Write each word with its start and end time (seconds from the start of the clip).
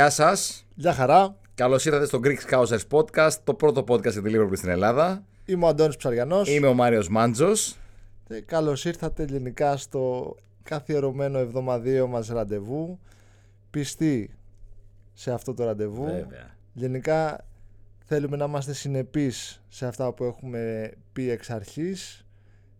Γεια 0.00 0.10
σας. 0.10 0.66
Γεια 0.74 0.92
χαρά. 0.94 1.36
Καλώς 1.54 1.84
ήρθατε 1.84 2.06
στο 2.06 2.20
Greek 2.24 2.36
Scousers 2.50 2.80
Podcast, 2.90 3.32
το 3.44 3.54
πρώτο 3.54 3.84
podcast 3.88 4.12
για 4.12 4.22
τη 4.22 4.30
Liverpool 4.34 4.56
στην 4.56 4.68
Ελλάδα. 4.68 5.24
Είμαι 5.44 5.64
ο 5.64 5.68
Αντώνης 5.68 5.96
Ψαριανός 5.96 6.48
Είμαι 6.48 6.66
ο 6.66 6.74
Μάριος 6.74 7.08
Μάντζος. 7.08 7.76
και 8.28 8.40
καλώς 8.40 8.84
ήρθατε 8.84 9.24
γενικά 9.24 9.76
στο 9.76 10.34
καθιερωμένο 10.62 11.38
εβδομαδίο 11.38 12.06
μας 12.06 12.28
ραντεβού. 12.28 12.98
Πιστοί 13.70 14.30
σε 15.12 15.32
αυτό 15.32 15.54
το 15.54 15.64
ραντεβού. 15.64 16.04
Βέβαια. 16.04 16.56
Γενικά 16.72 17.46
θέλουμε 18.04 18.36
να 18.36 18.44
είμαστε 18.44 18.72
συνεπείς 18.72 19.62
σε 19.68 19.86
αυτά 19.86 20.12
που 20.12 20.24
έχουμε 20.24 20.92
πει 21.12 21.30
εξ 21.30 21.50
αρχής 21.50 22.26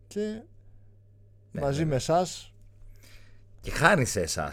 και 0.07 0.21
Ναι, 1.53 1.61
μαζί 1.61 1.73
βέβαια. 1.79 1.87
με 1.87 1.95
εσάς 1.95 2.50
Και 3.61 3.71
χάρη 3.71 4.05
σε 4.05 4.21
εσά. 4.21 4.53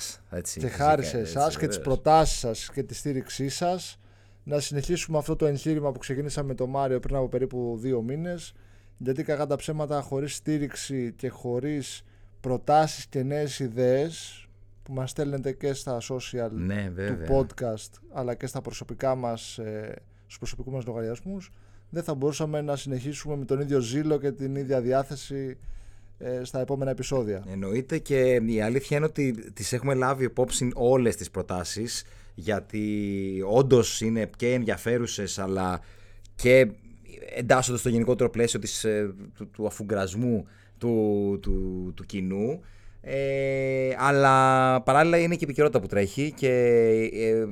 και 0.60 0.68
χάρη 0.68 1.04
σε 1.04 1.18
εσάς 1.18 1.58
και 1.58 1.68
τις 1.68 1.80
προτάσεις 1.80 2.40
σας 2.40 2.70
και 2.74 2.84
τη 2.84 2.94
στήριξή 2.94 3.50
σας 3.50 4.00
να 4.44 4.60
συνεχίσουμε 4.60 5.18
αυτό 5.18 5.36
το 5.36 5.46
εγχείρημα 5.46 5.92
που 5.92 6.00
ξεκίνησαμε 6.00 6.48
με 6.48 6.54
τον 6.54 6.70
Μάριο 6.70 7.00
πριν 7.00 7.16
από 7.16 7.28
περίπου 7.28 7.78
δύο 7.80 8.02
μήνες 8.02 8.54
γιατί 8.98 9.24
κακά 9.24 9.46
τα 9.48 9.56
ψέματα 9.56 10.02
χωρίς 10.02 10.36
στήριξη 10.36 11.14
και 11.18 11.30
χωρίς 11.30 12.04
προτάσεις 12.40 13.06
και 13.06 13.24
νέες 13.24 13.60
ιδέες 13.60 14.48
που 14.84 14.94
μας 14.94 15.10
στέλνετε 15.10 15.52
και 15.52 15.74
στα 15.74 15.98
social 16.10 16.50
Ναι, 16.52 16.86
του 16.88 16.94
βέβαια. 16.94 17.28
podcast 17.38 17.92
αλλά 18.14 18.36
και 18.36 18.48
στα 18.48 18.62
προσωπικά 18.62 19.16
μας 19.16 19.58
ε, 19.58 19.96
στους 20.26 20.38
προσωπικούς 20.38 20.74
μας 20.74 20.86
λογαριασμούς 20.86 21.52
δεν 21.90 22.04
θα 22.04 22.14
μπορούσαμε 22.14 22.62
να 22.62 22.76
συνεχίσουμε 22.76 23.36
με 23.36 23.46
τον 23.46 23.60
ίδιο 23.60 23.80
ζήλο 23.80 24.18
και 24.20 24.32
την 24.32 24.56
ίδια 24.56 24.82
διάθεση 24.82 25.58
ε, 25.60 25.68
στα 26.42 26.60
επόμενα 26.60 26.92
επεισόδια. 26.92 27.44
Εννοείται 27.52 27.98
και 27.98 28.42
η 28.46 28.62
αλήθεια 28.62 28.98
είναι 28.98 29.06
ότι 29.06 29.52
τις 29.54 29.74
έχουμε 29.74 29.94
λάβει 29.94 30.24
υπόψη 30.24 30.72
όλες 30.74 31.16
τις 31.16 31.32
προτάσεις 31.32 32.04
γιατί 32.36 33.44
όντως 33.50 34.02
είναι 34.02 34.30
και 34.36 34.54
ενδιαφέρουσες 34.54 35.40
αλλά 35.40 35.82
και 36.36 36.68
εντάσσονται 37.36 37.78
στο 37.78 37.90
γενικότερο 37.90 38.30
πλαίσιο 38.30 38.60
της, 38.60 38.84
ε, 38.84 39.14
του, 39.36 39.50
του 39.50 39.66
αφουγκρασμού 39.66 40.48
του, 40.78 41.40
του, 41.42 41.92
του 41.96 42.06
κοινού 42.06 42.62
ε, 43.02 43.90
αλλά 43.98 44.82
παράλληλα 44.82 45.18
είναι 45.18 45.34
και 45.34 45.42
η 45.42 45.44
επικαιρότητα 45.44 45.80
που 45.80 45.88
τρέχει 45.88 46.32
και 46.36 46.50
ε, 47.14 47.46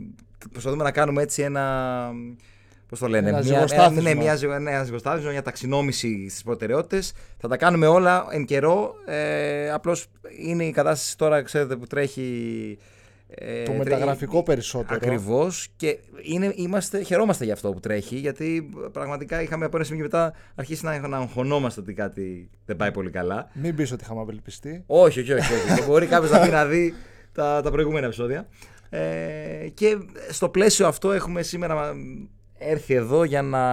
προσπαθούμε 0.52 0.84
να 0.84 0.92
κάνουμε 0.92 1.22
έτσι 1.22 1.42
ένα 1.42 2.12
Πώς 2.90 3.00
το 3.00 3.08
λένε, 3.08 3.30
Ένα 3.30 3.38
μια, 3.44 3.48
ζυγοστάθισμα. 3.56 4.02
ναι, 4.02 4.16
μια, 4.16 4.36
ζυγο- 4.36 4.60
ναι, 4.60 4.72
ένα 4.72 4.84
ζυγοστάθισμα, 4.84 5.32
μια 5.32 5.42
ταξινόμηση 5.42 6.30
στις 6.30 6.44
προτεραιότητες. 6.44 7.14
Θα 7.38 7.48
τα 7.48 7.58
κάνουμε 7.58 7.88
όλα 7.88 8.28
εν 8.32 8.46
καιρό. 8.46 8.94
Ε, 9.06 9.70
Απλώς 9.72 10.06
είναι 10.40 10.64
η 10.66 10.72
κατάσταση 10.72 11.18
τώρα, 11.18 11.42
ξέρετε, 11.42 11.76
που 11.76 11.86
τρέχει. 11.88 12.78
Ε, 13.28 13.64
το 13.64 13.72
μεταγραφικό 13.72 14.44
περισσότερο. 14.44 15.00
Ακριβώς. 15.04 15.68
Και 15.76 15.98
είναι, 16.22 16.52
είμαστε, 16.56 17.02
χαιρόμαστε 17.04 17.44
για 17.44 17.54
αυτό 17.54 17.72
που 17.72 17.80
τρέχει, 17.80 18.16
γιατί 18.16 18.70
πραγματικά 18.92 19.42
είχαμε 19.42 19.66
από 19.66 19.76
ένα 19.78 19.86
σημείο 19.86 20.02
και 20.08 20.10
μετά 20.12 20.34
αρχίσει 20.56 20.86
να, 20.86 21.08
να 21.08 21.18
αγχωνόμαστε 21.18 21.80
ότι 21.80 21.94
κάτι 21.94 22.50
δεν 22.66 22.76
πάει 22.76 22.92
πολύ 22.92 23.10
καλά. 23.10 23.50
Μην 23.54 23.76
πεις 23.76 23.92
ότι 23.92 24.04
είχαμε 24.04 24.22
απελπιστεί. 24.22 24.84
Όχι, 24.86 25.20
όχι, 25.20 25.34
όχι. 25.34 25.54
όχι. 25.54 25.84
Μπορεί 25.88 26.06
κάποιος 26.06 26.32
να 26.32 26.40
πει 26.40 26.50
να 26.50 26.66
δει 26.66 26.94
τα, 27.32 27.62
τα 27.62 27.72
προηγούμενα 27.72 28.06
επεισόδια. 28.06 28.48
Ε, 28.90 29.68
και 29.74 29.98
στο 30.30 30.50
πλαίσιο 30.50 30.88
αυτό 30.88 31.12
έχουμε 31.12 31.42
σήμερα 31.42 31.94
έρθει 32.58 32.94
εδώ 32.94 33.24
για 33.24 33.42
να 33.42 33.64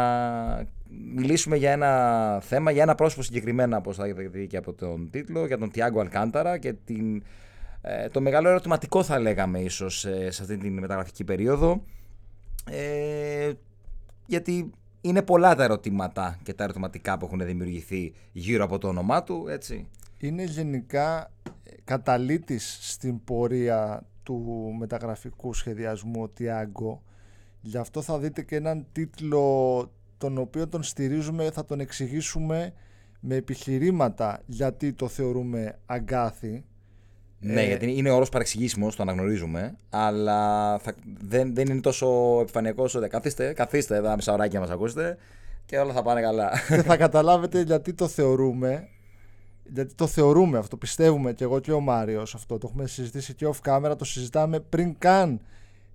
μιλήσουμε 1.14 1.56
για 1.56 1.70
ένα 1.70 2.40
θέμα, 2.40 2.70
για 2.70 2.82
ένα 2.82 2.94
πρόσωπο 2.94 3.22
συγκεκριμένα, 3.22 3.76
όπως 3.76 3.96
θα 3.96 4.04
δει 4.30 4.46
και 4.46 4.56
από 4.56 4.72
τον 4.72 5.10
τίτλο, 5.10 5.46
για 5.46 5.58
τον 5.58 5.70
Τιάγκο 5.70 6.00
Αλκάνταρα 6.00 6.58
και 6.58 6.72
την, 6.72 7.22
ε, 7.80 8.08
το 8.08 8.20
μεγάλο 8.20 8.48
ερωτηματικό 8.48 9.02
θα 9.02 9.18
λέγαμε 9.18 9.60
ίσως 9.60 10.04
ε, 10.04 10.30
σε 10.30 10.42
αυτή 10.42 10.56
την 10.56 10.78
μεταγραφική 10.78 11.24
περίοδο. 11.24 11.82
Ε, 12.70 13.52
γιατί 14.26 14.70
είναι 15.00 15.22
πολλά 15.22 15.54
τα 15.54 15.64
ερωτήματα 15.64 16.38
και 16.42 16.54
τα 16.54 16.64
ερωτηματικά 16.64 17.18
που 17.18 17.24
έχουν 17.26 17.44
δημιουργηθεί 17.44 18.12
γύρω 18.32 18.64
από 18.64 18.78
το 18.78 18.88
όνομά 18.88 19.22
του, 19.22 19.46
έτσι. 19.48 19.88
είναι 20.18 20.42
γενικά 20.44 21.30
ε, 21.42 21.70
καταλήτης 21.84 22.78
στην 22.80 23.24
πορεία 23.24 24.06
του 24.22 24.74
μεταγραφικού 24.78 25.54
σχεδιασμού 25.54 26.22
ο 26.22 26.28
Τιάγκο. 26.28 27.02
Γι' 27.62 27.76
αυτό 27.76 28.02
θα 28.02 28.18
δείτε 28.18 28.42
και 28.42 28.56
έναν 28.56 28.86
τίτλο 28.92 29.92
τον 30.18 30.38
οποίο 30.38 30.68
τον 30.68 30.82
στηρίζουμε, 30.82 31.50
θα 31.50 31.64
τον 31.64 31.80
εξηγήσουμε 31.80 32.72
με 33.20 33.34
επιχειρήματα 33.34 34.42
γιατί 34.46 34.92
το 34.92 35.08
θεωρούμε 35.08 35.78
αγκάθι. 35.86 36.64
Ναι, 37.38 37.62
Ε, 37.62 37.66
γιατί 37.66 37.96
είναι 37.96 38.10
όρος 38.10 38.28
παρεξηγήσιμος, 38.28 38.96
το 38.96 39.02
αναγνωρίζουμε, 39.02 39.76
αλλά 39.88 40.78
θα, 40.78 40.94
δεν, 41.20 41.54
δεν 41.54 41.66
είναι 41.66 41.80
τόσο 41.80 42.38
επιφανειακός 42.40 42.94
όσο 42.94 43.08
καθίστε, 43.08 43.52
καθίστε 43.52 43.96
εδώ 43.96 44.06
ένα 44.06 44.16
μισάωράκι 44.16 44.54
να 44.54 44.60
μας 44.60 44.70
ακούσετε 44.70 45.16
και 45.66 45.78
όλα 45.78 45.92
θα 45.92 46.02
πάνε 46.02 46.20
καλά. 46.20 46.50
και 46.68 46.82
θα 46.82 46.96
καταλάβετε 47.06 47.62
γιατί 47.62 47.94
το 47.94 48.08
θεωρούμε. 48.08 48.88
Γιατί 49.64 49.94
το 49.94 50.06
θεωρούμε 50.06 50.58
αυτό, 50.58 50.76
πιστεύουμε 50.76 51.32
και 51.32 51.44
εγώ 51.44 51.60
και 51.60 51.72
ο 51.72 51.80
Μάριος 51.80 52.34
αυτό. 52.34 52.58
Το 52.58 52.66
έχουμε 52.70 52.86
συζητήσει 52.86 53.34
και 53.34 53.46
off 53.52 53.70
camera, 53.70 53.94
το 53.98 54.04
συζητάμε 54.04 54.60
πριν 54.60 54.98
καν 54.98 55.40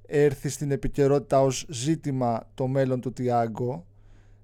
έρθει 0.08 0.50
στην 0.50 0.72
επικαιρότητα 0.72 1.42
ως 1.42 1.66
ζήτημα 1.70 2.50
το 2.54 2.68
μέλλον 2.68 3.02
του 3.02 3.14
Τιάγκο. 3.14 3.86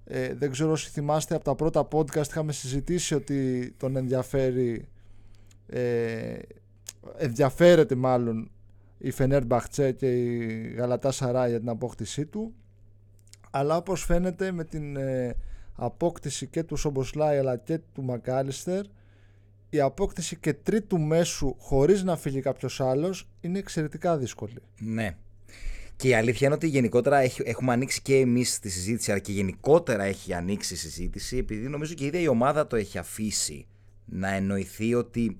Ε, 0.05 0.33
δεν 0.33 0.51
ξέρω 0.51 0.71
όσοι 0.71 0.89
θυμάστε 0.89 1.35
από 1.35 1.43
τα 1.43 1.55
πρώτα 1.55 1.87
podcast 1.91 2.27
είχαμε 2.27 2.51
συζητήσει 2.51 3.15
ότι 3.15 3.71
τον 3.77 3.95
ενδιαφέρει 3.95 4.87
ε, 5.67 6.35
ενδιαφέρεται 7.17 7.95
μάλλον 7.95 8.51
η 8.97 9.11
Φενέρ 9.11 9.45
Μπαχτσέ 9.45 9.91
και 9.91 10.11
η 10.11 10.73
Γαλατά 10.77 11.11
Σαρά 11.11 11.47
για 11.47 11.59
την 11.59 11.69
απόκτησή 11.69 12.25
του 12.25 12.53
αλλά 13.51 13.77
όπως 13.77 14.03
φαίνεται 14.03 14.51
με 14.51 14.63
την 14.63 14.95
ε, 14.95 15.35
απόκτηση 15.75 16.47
και 16.47 16.63
του 16.63 16.75
Σομποσλάι 16.75 17.37
αλλά 17.37 17.57
και 17.57 17.79
του 17.93 18.03
Μακάλιστερ 18.03 18.85
η 19.69 19.79
απόκτηση 19.79 20.35
και 20.35 20.53
τρίτου 20.53 20.99
μέσου 20.99 21.55
χωρίς 21.57 22.03
να 22.03 22.15
φύγει 22.15 22.39
κάποιος 22.41 22.81
άλλος 22.81 23.27
είναι 23.41 23.59
εξαιρετικά 23.59 24.17
δύσκολη. 24.17 24.57
ναι. 24.79 25.15
Και 25.95 26.07
η 26.07 26.13
αλήθεια 26.13 26.47
είναι 26.47 26.55
ότι 26.55 26.67
γενικότερα 26.67 27.17
έχει- 27.17 27.41
έχουμε 27.45 27.73
ανοίξει 27.73 28.01
και 28.01 28.15
εμείς 28.15 28.59
τη 28.59 28.69
συζήτηση, 28.69 29.11
αλλά 29.11 29.19
και 29.19 29.31
γενικότερα 29.31 30.03
έχει 30.03 30.33
ανοίξει 30.33 30.73
η 30.73 30.77
συζήτηση, 30.77 31.37
επειδή 31.37 31.67
νομίζω 31.67 31.93
και 31.93 32.03
η 32.03 32.07
ίδια 32.07 32.19
η 32.19 32.27
ομάδα 32.27 32.67
το 32.67 32.75
έχει 32.75 32.97
αφήσει 32.97 33.65
να 34.05 34.33
εννοηθεί 34.33 34.93
ότι 34.93 35.37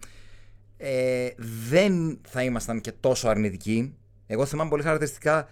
ε, 0.78 1.30
δεν 1.70 2.20
θα 2.28 2.44
ήμασταν 2.44 2.82
και 2.82 2.92
τόσο 3.00 3.28
αρνητικοί. 3.28 3.94
Εγώ 4.28 4.46
θυμάμαι 4.46 4.70
πολύ 4.70 4.84
χαρακτηριστικά 4.84 5.50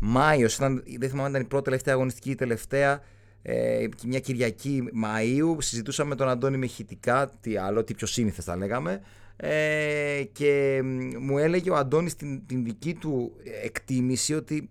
Μάιος, 0.00 0.56
δεν 0.98 1.08
θυμάμαι 1.08 1.22
αν 1.22 1.30
ήταν 1.30 1.42
η 1.42 1.44
πρώτη 1.44 1.64
τελευταία 1.64 1.94
αγωνιστική 1.94 2.28
ή 2.28 2.32
η 2.32 2.34
τελευταία. 2.34 3.02
Ε, 3.42 3.86
μια 4.06 4.20
Κυριακή 4.20 4.82
Μαΐου 5.04 5.56
συζητούσαμε 5.58 6.08
με 6.08 6.14
τον 6.14 6.28
Αντώνη 6.28 6.56
με 6.56 6.64
ηχητικά, 6.64 7.30
τι 7.40 7.56
άλλο, 7.56 7.84
τι 7.84 7.94
πιο 7.94 8.06
σύνηθες 8.06 8.44
θα 8.44 8.56
λέγαμε. 8.56 9.00
Ε, 9.36 10.22
και 10.32 10.80
μ, 10.84 11.24
μου 11.24 11.38
έλεγε 11.38 11.70
ο 11.70 11.74
Αντώνης 11.74 12.16
την, 12.16 12.46
την 12.46 12.64
δική 12.64 12.94
του 12.94 13.32
εκτίμηση 13.62 14.34
ότι 14.34 14.70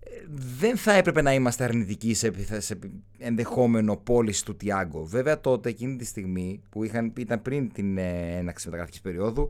ε, 0.00 0.10
δεν 0.58 0.76
θα 0.76 0.92
έπρεπε 0.92 1.22
να 1.22 1.34
είμαστε 1.34 1.64
αρνητικοί 1.64 2.14
σε, 2.14 2.26
επιθε- 2.26 2.60
σε 2.62 2.72
επι- 2.72 2.92
ενδεχόμενο 3.18 3.96
πώληση 3.96 4.44
του 4.44 4.56
Τιάγκο. 4.56 5.04
Βέβαια 5.04 5.40
τότε 5.40 5.68
εκείνη 5.68 5.96
τη 5.96 6.04
στιγμή 6.04 6.60
που 6.70 6.84
είχαν, 6.84 7.12
ήταν 7.18 7.42
πριν 7.42 7.72
την 7.72 7.98
ε, 7.98 8.36
έναξη 8.38 8.64
μεταγραφικής 8.66 9.00
περίοδου 9.00 9.48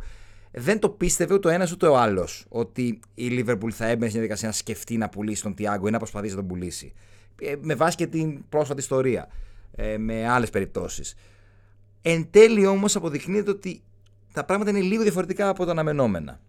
δεν 0.57 0.79
το 0.79 0.89
πίστευε 0.89 1.35
ούτε 1.35 1.49
ο 1.49 1.51
ένας 1.51 1.73
ούτε 1.73 1.87
ο 1.87 1.97
άλλος 1.97 2.45
ότι 2.49 3.01
η 3.15 3.29
Liverpool 3.31 3.71
θα 3.71 3.85
έμπαινε 3.85 4.09
στην 4.09 4.11
διαδικασία 4.11 4.49
να 4.49 4.55
σκεφτεί 4.55 4.97
να 4.97 5.09
πουλήσει 5.09 5.43
τον 5.43 5.55
Τιάγκο 5.55 5.89
ή 5.89 5.91
να 5.91 5.99
προσπαθήσει 5.99 6.35
να 6.35 6.39
τον 6.39 6.49
πουλήσει. 6.49 6.93
Ε, 7.41 7.55
με 7.61 7.75
βάση 7.75 7.97
και 7.97 8.07
την 8.07 8.49
πρόσφατη 8.49 8.81
ιστορία 8.81 9.29
ε, 9.77 9.99
με 9.99 10.29
άλλες 10.29 10.51
περιπτώσεις. 10.51 11.15
Εν 12.03 12.27
τέλει 12.31 12.67
όμως 12.67 12.97
αποδεικνύεται 12.97 13.51
ότι 13.51 13.83
τα 14.35 14.45
πράγματα 14.45 14.71
είναι 14.71 14.81
λίγο 14.81 15.03
διαφορετικά 15.03 15.49
από 15.49 15.65
τα 15.65 15.71
αναμενόμενα. 15.71 16.41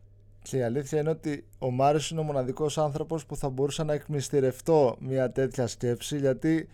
Και 0.41 0.57
η 0.57 0.61
αλήθεια 0.63 0.99
είναι 0.99 1.09
ότι 1.09 1.45
ο 1.59 1.71
Μάριος 1.71 2.11
είναι 2.11 2.19
ο 2.19 2.23
μοναδικός 2.23 2.77
άνθρωπος 2.77 3.25
που 3.25 3.35
θα 3.35 3.49
μπορούσα 3.49 3.83
να 3.83 3.93
εκμυστηρευτώ 3.93 4.95
μια 4.99 5.31
τέτοια 5.31 5.67
σκέψη 5.67 6.17
γιατί 6.17 6.69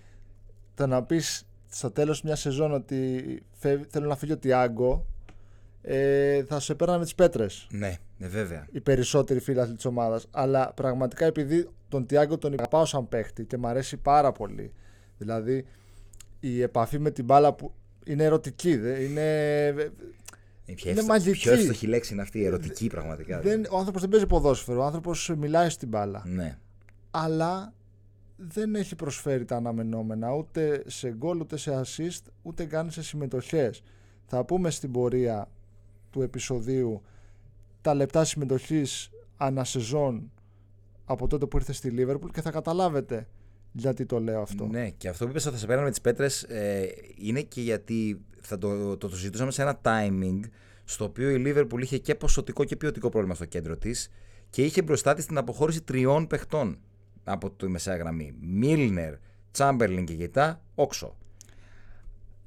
το 0.75 0.87
να 0.87 1.03
πεις 1.03 1.45
στο 1.69 1.91
τέλος 1.91 2.21
μιας 2.21 2.39
σεζόν 2.39 2.73
ότι 2.73 3.23
φεύγει- 3.51 3.87
θέλω 3.89 4.07
να 4.07 4.15
φύγει 4.15 4.31
ο 4.31 4.37
Τιάγκο 4.37 5.05
ε, 5.81 6.43
θα 6.43 6.59
σε 6.59 6.75
παίρνανε 6.75 7.03
τις 7.03 7.15
πέτρες 7.15 7.67
Ναι, 7.71 7.95
ναι 8.17 8.27
βέβαια. 8.27 8.67
οι 8.71 8.81
περισσότεροι 8.81 9.39
φίλαθλοι 9.39 9.75
της 9.75 9.85
ομάδας 9.85 10.27
αλλά 10.31 10.71
πραγματικά 10.73 11.25
επειδή 11.25 11.67
τον 11.89 12.05
Τιάγκο 12.05 12.37
τον 12.37 12.53
αγαπάω 12.53 12.85
σαν 12.85 13.09
παίχτη 13.09 13.43
και 13.45 13.57
μου 13.57 13.67
αρέσει 13.67 13.97
πάρα 13.97 14.31
πολύ 14.31 14.71
δηλαδή 15.17 15.65
η 16.39 16.61
επαφή 16.61 16.99
με 16.99 17.11
την 17.11 17.25
μπάλα 17.25 17.53
που 17.53 17.73
είναι 18.05 18.23
ερωτική 18.23 18.77
δε, 18.77 19.03
είναι... 19.03 19.73
Είναι 20.71 20.79
πιο, 20.79 20.89
Είναι 20.89 20.99
εύστο- 20.99 21.13
μαγική. 21.13 21.39
πιο 21.39 21.51
εύστοχη 21.51 21.87
λέξη 21.87 22.13
είναι 22.13 22.21
αυτή, 22.21 22.39
η 22.39 22.45
ερωτική 22.45 22.87
πραγματικά. 22.87 23.39
δεν, 23.39 23.65
ο 23.71 23.77
άνθρωπος 23.77 24.01
δεν 24.01 24.09
παίζει 24.09 24.25
ποδόσφαιρο 24.25 24.81
ο 24.81 24.83
άνθρωπος 24.85 25.33
μιλάει 25.37 25.69
στην 25.69 25.87
μπάλα 25.87 26.23
Ναι. 26.25 26.57
αλλά 27.11 27.73
δεν 28.37 28.75
έχει 28.75 28.95
προσφέρει 28.95 29.45
τα 29.45 29.55
αναμενόμενα 29.55 30.33
ούτε 30.33 30.83
σε 30.87 31.09
γκολ 31.13 31.39
ούτε 31.39 31.57
σε 31.57 31.81
assist 31.81 32.21
ούτε 32.41 32.65
καν 32.65 32.91
σε 32.91 33.03
συμμετοχές 33.03 33.81
θα 34.25 34.45
πούμε 34.45 34.69
στην 34.69 34.91
πορεία 34.91 35.49
του 36.09 36.21
επεισοδίου 36.21 37.01
τα 37.81 37.93
λεπτά 37.93 38.23
συμμετοχής 38.23 39.09
ανασεζόν 39.37 40.31
από 41.05 41.27
τότε 41.27 41.45
που 41.45 41.57
ήρθε 41.57 41.73
στη 41.73 41.89
Λίβερπουλ 41.89 42.29
και 42.31 42.41
θα 42.41 42.51
καταλάβετε 42.51 43.27
γιατί 43.71 44.05
το 44.05 44.19
λέω 44.19 44.41
αυτό. 44.41 44.65
Ναι, 44.67 44.89
και 44.89 45.07
αυτό 45.07 45.23
που 45.25 45.29
είπες 45.31 45.45
ότι 45.45 45.53
θα 45.53 45.59
σε 45.59 45.65
πέρανε 45.65 45.83
με 45.85 45.89
τις 45.89 46.01
πέτρες 46.01 46.43
ε, 46.43 46.87
είναι 47.17 47.41
και 47.41 47.61
γιατί 47.61 48.21
θα 48.41 48.57
το, 48.57 48.97
το, 48.97 49.09
το 49.09 49.15
συζητούσαμε 49.15 49.51
σε 49.51 49.61
ένα 49.61 49.79
timing 49.83 50.39
στο 50.83 51.05
οποίο 51.05 51.29
η 51.29 51.37
Λίβερπουλ 51.37 51.81
είχε 51.81 51.97
και 51.97 52.15
ποσοτικό 52.15 52.63
και 52.63 52.75
ποιοτικό 52.75 53.09
πρόβλημα 53.09 53.35
στο 53.35 53.45
κέντρο 53.45 53.77
της 53.77 54.11
και 54.49 54.63
είχε 54.63 54.81
μπροστά 54.81 55.13
της 55.13 55.25
την 55.25 55.37
αποχώρηση 55.37 55.81
τριών 55.81 56.27
παιχτών 56.27 56.79
από 57.23 57.51
τη 57.51 57.67
μεσαία 57.67 57.95
γραμμή. 57.95 58.35
Μίλνερ, 58.41 59.13
Τσάμπερλιν 59.51 60.05
και 60.05 60.13
Γετά, 60.13 60.61
Όξο. 60.75 61.15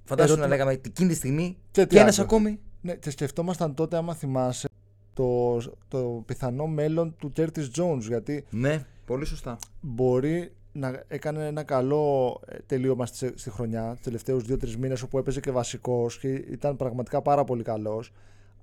Φαντάζομαι 0.05 0.41
να 0.41 0.47
λέγαμε 0.47 0.73
εκείνη 0.73 1.09
τη 1.09 1.15
στιγμή 1.15 1.57
Και 1.71 1.81
και, 1.81 1.87
τι 1.87 1.99
ένας 1.99 2.19
άλλο; 2.19 2.27
ακόμη. 2.27 2.61
Ναι, 2.81 2.95
και 2.95 3.11
σκεφτόμασταν 3.11 3.75
τότε, 3.75 3.97
άμα 3.97 4.15
θυμάσαι, 4.15 4.69
το, 5.13 5.59
το 5.89 6.23
πιθανό 6.27 6.67
μέλλον 6.67 7.17
του 7.19 7.33
Curtis 7.37 7.69
Jones. 7.77 8.01
Γιατί 8.01 8.45
Ναι, 8.51 8.85
πολύ 9.07 9.25
σωστά. 9.25 9.59
μπορεί 9.81 10.53
να 10.75 11.03
έκανε 11.09 11.47
ένα 11.47 11.63
καλό 11.63 12.41
ε, 12.47 12.57
τελείωμα 12.67 13.07
στη, 13.07 13.33
στη 13.35 13.51
χρονιά, 13.51 13.91
τους 13.93 14.01
τελευταίους 14.01 14.45
δύο-τρεις 14.45 14.77
μήνες, 14.77 15.03
όπου 15.03 15.19
έπαιζε 15.19 15.41
και 15.41 15.51
βασικός 15.51 16.19
και 16.19 16.29
ήταν 16.29 16.77
πραγματικά 16.77 17.23
πάρα 17.23 17.45
πολύ 17.45 17.63
καλός. 17.63 18.13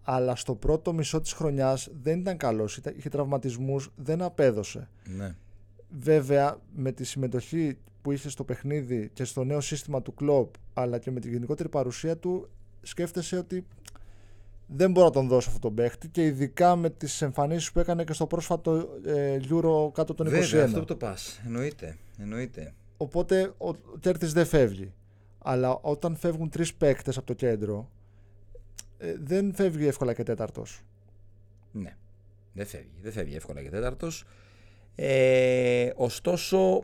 Αλλά 0.03 0.35
στο 0.35 0.55
πρώτο 0.55 0.93
μισό 0.93 1.21
της 1.21 1.33
χρονιάς 1.33 1.89
δεν 2.01 2.19
ήταν 2.19 2.37
καλός. 2.37 2.79
Είχε 2.97 3.09
τραυματισμούς, 3.09 3.91
δεν 3.95 4.21
απέδωσε. 4.21 4.89
Ναι. 5.03 5.35
Βέβαια, 5.99 6.57
με 6.75 6.91
τη 6.91 7.03
συμμετοχή 7.03 7.77
που 8.01 8.11
είχε 8.11 8.29
στο 8.29 8.43
παιχνίδι 8.43 9.09
και 9.13 9.23
στο 9.23 9.43
νέο 9.43 9.61
σύστημα 9.61 10.01
του 10.01 10.13
κλοπ, 10.13 10.53
αλλά 10.73 10.97
και 10.97 11.11
με 11.11 11.19
τη 11.19 11.29
γενικότερη 11.29 11.69
παρουσία 11.69 12.17
του, 12.17 12.49
σκέφτεσαι 12.81 13.37
ότι 13.37 13.65
δεν 14.75 14.91
μπορώ 14.91 15.05
να 15.05 15.11
τον 15.11 15.27
δώσω 15.27 15.47
αυτόν 15.47 15.61
τον 15.61 15.75
παίχτη 15.75 16.07
και 16.07 16.25
ειδικά 16.25 16.75
με 16.75 16.89
τις 16.89 17.21
εμφανίσεις 17.21 17.71
που 17.71 17.79
έκανε 17.79 18.03
και 18.03 18.13
στο 18.13 18.27
πρόσφατο 18.27 18.89
ε, 19.05 19.39
Euro 19.49 19.93
κάτω 19.93 20.13
των 20.13 20.27
21. 20.27 20.29
Βέβαια, 20.29 20.65
αυτό 20.65 20.79
που 20.79 20.85
το 20.85 20.95
πας. 20.95 21.41
Εννοείται. 21.45 21.97
Εννοείται. 22.19 22.73
Οπότε 22.97 23.53
ο 23.57 23.75
Κέρτης 23.99 24.33
δεν 24.33 24.45
φεύγει. 24.45 24.93
Αλλά 25.37 25.79
όταν 25.81 26.15
φεύγουν 26.15 26.49
τρεις 26.49 26.73
παίκτες 26.73 27.17
από 27.17 27.25
το 27.25 27.33
κέντρο, 27.33 27.89
ε, 28.97 29.15
δεν 29.19 29.53
φεύγει 29.53 29.87
εύκολα 29.87 30.13
και 30.13 30.23
τέταρτος. 30.23 30.81
Ναι. 31.71 31.95
Δεν 32.53 32.65
φεύγει. 32.65 32.99
Δεν 33.01 33.11
φεύγει 33.11 33.35
εύκολα 33.35 33.61
και 33.61 33.69
τέταρτος. 33.69 34.25
Ε, 34.95 35.89
ωστόσο, 35.95 36.83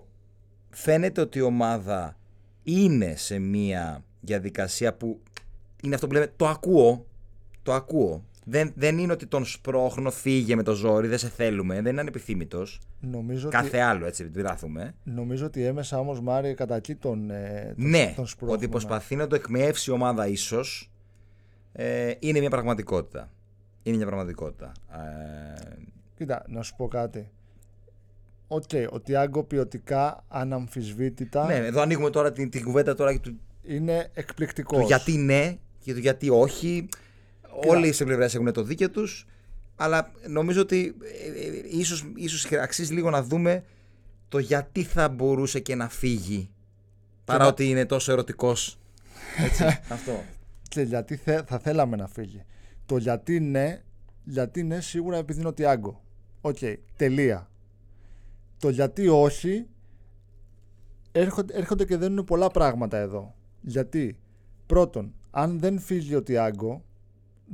φαίνεται 0.70 1.22
ότι 1.22 1.38
η 1.38 1.42
ομάδα 1.42 2.18
είναι 2.64 3.16
σε 3.16 3.40
μία 3.40 4.04
διαδικασία 4.22 4.94
που 4.94 5.20
είναι 5.84 5.96
αυτό 5.96 6.08
που 6.08 6.14
λέμε 6.14 6.34
το 6.36 6.48
ακούω. 6.48 7.06
Το 7.68 7.74
ακούω. 7.74 8.24
Δεν, 8.46 8.72
δεν 8.76 8.98
είναι 8.98 9.12
ότι 9.12 9.26
τον 9.26 9.46
σπρώχνω, 9.46 10.12
φύγε 10.12 10.56
με 10.56 10.64
το 10.64 10.74
ζόρι, 10.74 11.08
δεν 11.08 11.18
σε 11.18 11.30
θέλουμε, 11.30 11.82
δεν 11.82 11.92
είναι 11.92 12.02
ανεπιθύμητος. 12.02 12.80
Νομίζω 13.00 13.50
Κάθε 13.50 13.68
ότι, 13.68 13.78
άλλο 13.78 14.06
έτσι, 14.06 14.28
δράθουμε. 14.28 14.96
νομίζω 15.04 15.46
ότι 15.46 15.64
έμεσα 15.64 16.00
όμως 16.00 16.22
Μάρι 16.22 16.54
κατά 16.54 16.76
εκεί 16.76 16.96
τον, 16.96 17.30
ε, 17.30 17.74
τον, 17.78 17.90
Ναι, 17.90 18.14
τον 18.16 18.28
σπρώχνουμε. 18.28 18.58
ότι 18.62 18.68
προσπαθεί 18.70 19.16
να 19.16 19.28
το 19.28 19.36
εκμεύσει 19.36 19.90
η 19.90 19.94
ομάδα 19.94 20.28
ίσως 20.28 20.92
ε, 21.72 22.14
είναι 22.20 22.40
μια 22.40 22.50
πραγματικότητα. 22.50 23.32
Είναι 23.84 23.98
μια 23.98 24.06
πραγματικότητα. 24.06 24.72
Ε, 24.92 25.76
Κοίτα, 26.16 26.44
να 26.48 26.62
σου 26.62 26.76
πω 26.76 26.88
κάτι. 26.88 27.30
Οκ, 28.48 28.70
ο 28.92 29.00
Τιάγκο 29.00 29.44
ποιοτικά 29.44 30.24
αναμφισβήτητα 30.28 31.46
ναι, 31.46 31.56
εδώ 31.56 31.82
ανοίγουμε 31.82 32.10
τώρα 32.10 32.32
την, 32.32 32.50
την 32.50 32.64
κουβέντα 32.64 32.96
τώρα 32.96 33.20
του, 33.20 33.40
είναι 33.64 34.10
εκπληκτικός. 34.14 34.80
του 34.80 34.86
γιατί 34.86 35.12
ναι 35.18 35.58
και 35.80 35.94
του 35.94 36.00
γιατί 36.00 36.30
όχι. 36.30 36.88
Όλοι 37.66 37.88
οι 37.88 38.04
πλευρές 38.04 38.26
έχουν 38.26 38.52
το 38.54 38.64
δίκαιο 38.64 38.90
τους. 38.90 39.26
Αλλά 39.76 40.12
νομίζω 40.28 40.62
ότι 40.62 40.96
ε, 41.02 41.40
ε, 41.48 41.78
ίσως, 41.78 42.12
ίσως 42.16 42.52
αξίζει 42.52 42.94
λίγο 42.94 43.10
να 43.10 43.24
δούμε 43.24 43.64
το 44.30 44.38
γιατί 44.38 44.84
θα 44.84 45.10
μπορούσε 45.10 45.60
και 45.60 45.76
να 45.76 45.90
φύγει. 45.90 46.50
Παρά 47.26 47.40
να- 47.44 47.50
ότι 47.50 47.70
είναι 47.70 47.86
τόσο 47.86 48.12
ερωτικός. 48.12 48.80
Έτσι, 49.46 49.64
αυτό. 49.96 50.24
Και 50.70 50.82
γιατί 50.82 51.16
θε- 51.16 51.48
θα 51.48 51.60
θέλαμε 51.60 51.96
να 51.96 52.08
φύγει. 52.08 52.44
Το 52.86 52.98
γιατί 52.98 53.40
ναι, 53.40 53.82
γιατί 54.24 54.64
ναι 54.64 54.82
σίγουρα 54.82 55.18
επειδή 55.18 55.40
είναι 55.40 55.48
ο 55.48 55.54
Τιάγκο. 55.54 56.04
Οκ, 56.42 56.58
τελεία. 56.96 57.50
Το 58.60 58.70
γιατί 58.70 59.08
όχι 59.08 59.66
έρχονται, 61.12 61.54
έρχονται 61.54 61.86
και 61.86 61.98
δένουν 61.98 62.26
πολλά 62.26 62.50
πράγματα 62.50 62.98
εδώ. 62.98 63.36
Γιατί 63.62 64.18
πρώτον, 64.66 65.14
αν 65.32 65.60
δεν 65.60 65.80
φύγει 65.80 66.16
ο 66.16 66.24
Τιάγκο, 66.24 66.84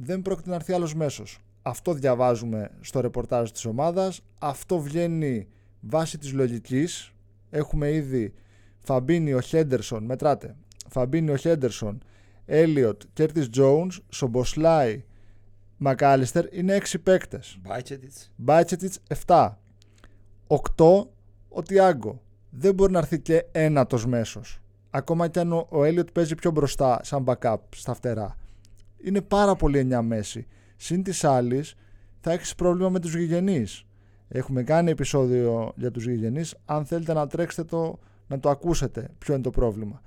δεν 0.02 0.22
πρόκειται 0.22 0.50
να 0.50 0.56
έρθει 0.56 0.74
άλλος 0.74 0.96
μέσος. 0.96 1.40
Αυτό 1.62 1.94
διαβάζουμε 1.94 2.70
στο 2.82 3.00
ρεπορτάζ 3.00 3.52
της 3.52 3.66
ομάδας. 3.66 4.22
Αυτό 4.40 4.80
βγαίνει 4.80 5.48
βάσει 5.80 6.18
της 6.18 6.34
λογικής. 6.34 7.12
Έχουμε 7.50 7.92
ήδη 7.92 8.34
Φαμπίνιο 8.80 9.40
Χέντερσον, 9.40 10.04
μετράτε. 10.04 10.56
Φαμπίνιο 10.90 11.36
Χέντερσον, 11.36 12.04
Έλιοτ, 12.46 13.02
Κέρτις 13.14 13.50
Jones, 13.58 13.92
Σομποσλάι, 14.10 15.04
Μακάλιστερ 15.78 16.54
είναι 16.54 16.76
6 16.76 17.00
παίκτες. 17.04 17.58
Μπάιτσετιτς. 17.62 18.32
Μπάιτσετιτς 18.36 19.00
7. 19.26 19.60
8 20.48 21.10
ο 21.50 21.62
Τιάγκο. 21.62 22.22
Δεν 22.50 22.74
μπορεί 22.74 22.92
να 22.92 22.98
έρθει 22.98 23.20
και 23.20 23.46
ένατος 23.52 24.06
μέσος. 24.06 24.60
Ακόμα 24.90 25.28
κι 25.28 25.40
αν 25.40 25.54
ο, 25.54 25.68
ο 25.70 25.84
Έλιοτ 25.84 26.10
παίζει 26.12 26.36
πιο 26.36 26.52
μπροστά 26.52 27.00
σαν 27.04 27.24
backup 27.28 27.56
στα 27.76 27.94
φτερά. 27.94 28.36
Είναι 29.04 29.22
πάρα 29.22 29.56
πολύ 29.56 29.78
εννιά 29.78 30.02
μέση. 30.02 30.48
Συν 30.76 31.04
της 31.04 31.24
άλλης, 31.24 31.76
θα 32.20 32.32
έχεις 32.32 32.56
πρόβλημα 32.56 32.90
με 32.90 33.00
τους 33.00 33.16
γηγενείς. 33.16 33.86
Έχουμε 34.28 34.64
κάνει 34.64 34.92
επεισόδιο 34.92 35.74
για 35.76 35.92
τους 35.92 36.06
γηγενείς. 36.06 36.56
Αν 36.66 36.86
θέλετε 36.86 37.14
να 37.14 37.28
τρέξετε 37.28 37.64
το, 37.64 38.00
να 38.28 38.40
το 38.40 38.50
ακούσετε 38.50 39.10
ποιο 39.18 39.34
είναι 39.34 39.44
το 39.44 39.50
πρόβλημα. 39.50 40.02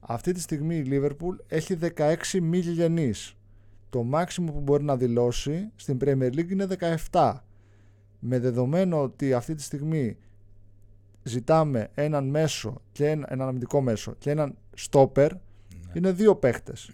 Αυτή 0.00 0.32
τη 0.32 0.40
στιγμή 0.40 0.76
η 0.76 0.86
Liverpool 0.90 1.36
έχει 1.48 1.78
16 1.96 2.16
μη 2.42 2.58
γηγενείς. 2.58 3.36
Το 3.90 4.02
μάξιμο 4.02 4.52
που 4.52 4.60
μπορεί 4.60 4.84
να 4.84 4.96
δηλώσει 4.96 5.70
στην 5.76 5.98
Premier 6.04 6.30
League 6.30 6.50
είναι 6.50 6.66
17 7.10 7.34
με 8.18 8.38
δεδομένο 8.38 9.02
ότι 9.02 9.32
αυτή 9.32 9.54
τη 9.54 9.62
στιγμή 9.62 10.16
ζητάμε 11.22 11.88
έναν 11.94 12.28
μέσο 12.28 12.80
και 12.92 13.08
ένα, 13.08 13.26
έναν 13.30 13.48
αμυντικό 13.48 13.80
μέσο 13.80 14.14
και 14.18 14.30
έναν 14.30 14.56
στόπερ 14.74 15.32
είναι 15.92 16.12
δύο 16.12 16.36
παίχτες 16.36 16.90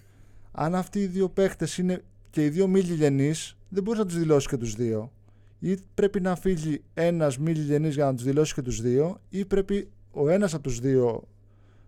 αν 0.60 0.74
αυτοί 0.74 0.98
οι 0.98 1.06
δύο 1.06 1.28
παίχτες 1.28 1.78
είναι 1.78 2.02
και 2.30 2.44
οι 2.44 2.48
δύο 2.48 2.66
μη 2.66 2.80
γηγενείς 2.80 3.56
δεν 3.68 3.82
μπορείς 3.82 4.00
να 4.00 4.06
τους 4.06 4.18
δηλώσεις 4.18 4.48
και 4.48 4.56
τους 4.56 4.74
δύο 4.74 5.12
ή 5.58 5.78
πρέπει 5.94 6.20
να 6.20 6.36
φύγει 6.36 6.82
ένας 6.94 7.38
μη 7.38 7.52
γηγενής 7.52 7.94
για 7.94 8.04
να 8.04 8.14
τους 8.14 8.24
δηλώσει 8.24 8.54
και 8.54 8.62
τους 8.62 8.80
δύο 8.80 9.20
ή 9.28 9.44
πρέπει 9.44 9.90
ο 10.10 10.28
ένας 10.28 10.54
από 10.54 10.62
τους 10.62 10.80
δύο 10.80 11.22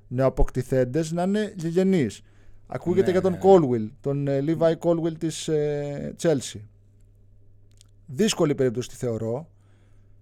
νεοαποκτηθέντες 0.08 1.12
να 1.12 1.22
είναι 1.22 1.54
γηγενής 1.56 2.22
ακούγεται 2.66 3.06
Ναι, 3.06 3.12
για 3.12 3.20
τον 3.20 3.32
ναι. 3.32 3.38
Colwill 3.42 3.90
τον 4.00 4.28
ε, 4.28 4.44
Levi 4.46 4.74
Colwill 4.78 5.18
της 5.18 5.48
ε, 5.48 6.14
Chelsea 6.22 6.60
δύσκολη 8.06 8.54
περίπτωση 8.54 8.88
τη 8.88 8.94
θεωρώ 8.94 9.48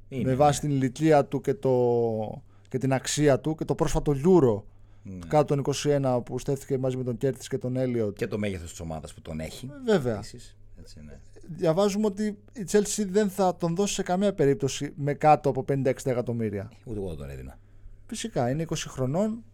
Είναι, 0.09 0.23
με 0.23 0.31
ναι. 0.31 0.37
βάση 0.37 0.61
την 0.61 0.71
ηλικία 0.71 1.25
του 1.25 1.41
και, 1.41 1.55
το, 1.55 2.43
και 2.69 2.79
την 2.79 2.93
αξία 2.93 3.41
του 3.41 3.55
και 3.55 3.65
το 3.65 3.75
πρόσφατο 3.75 4.15
Euro 4.25 4.63
Ναι. 5.09 5.27
κάτω 5.29 5.55
των 5.55 5.75
21 5.85 6.21
που 6.25 6.39
στέφθηκε 6.39 6.79
μαζί 6.79 6.97
με 6.97 7.05
τον 7.05 7.17
Κέρτης 7.17 7.49
και 7.49 7.59
τον 7.59 7.77
Έλιοτ. 7.77 8.17
Και 8.17 8.27
το 8.27 8.39
μέγεθος 8.39 8.71
της 8.71 8.81
ομάδας 8.81 9.15
που 9.15 9.21
τον 9.23 9.41
έχει. 9.41 9.71
Βέβαια. 9.85 10.15
Επίσης. 10.15 10.57
Έτσι, 10.81 11.01
ναι. 11.05 11.19
Διαβάζουμε 11.57 12.07
ότι 12.07 12.39
η 12.53 12.65
Chelsea 12.71 13.07
δεν 13.09 13.31
θα 13.31 13.57
τον 13.57 13.75
δώσει 13.75 13.95
σε 13.95 14.03
καμία 14.03 14.35
περίπτωση 14.35 14.93
με 14.97 15.15
κάτω 15.15 15.49
από 15.49 15.65
50-60 15.69 15.93
εκατομμύρια. 16.05 16.71
Ούτε 16.85 16.99
εγώ 16.99 17.15
τον 17.15 17.31
έδινα. 17.31 17.59
Φυσικά 18.07 18.51
είναι 18.51 18.65
20 18.69 18.75
χρονών, 18.77 19.45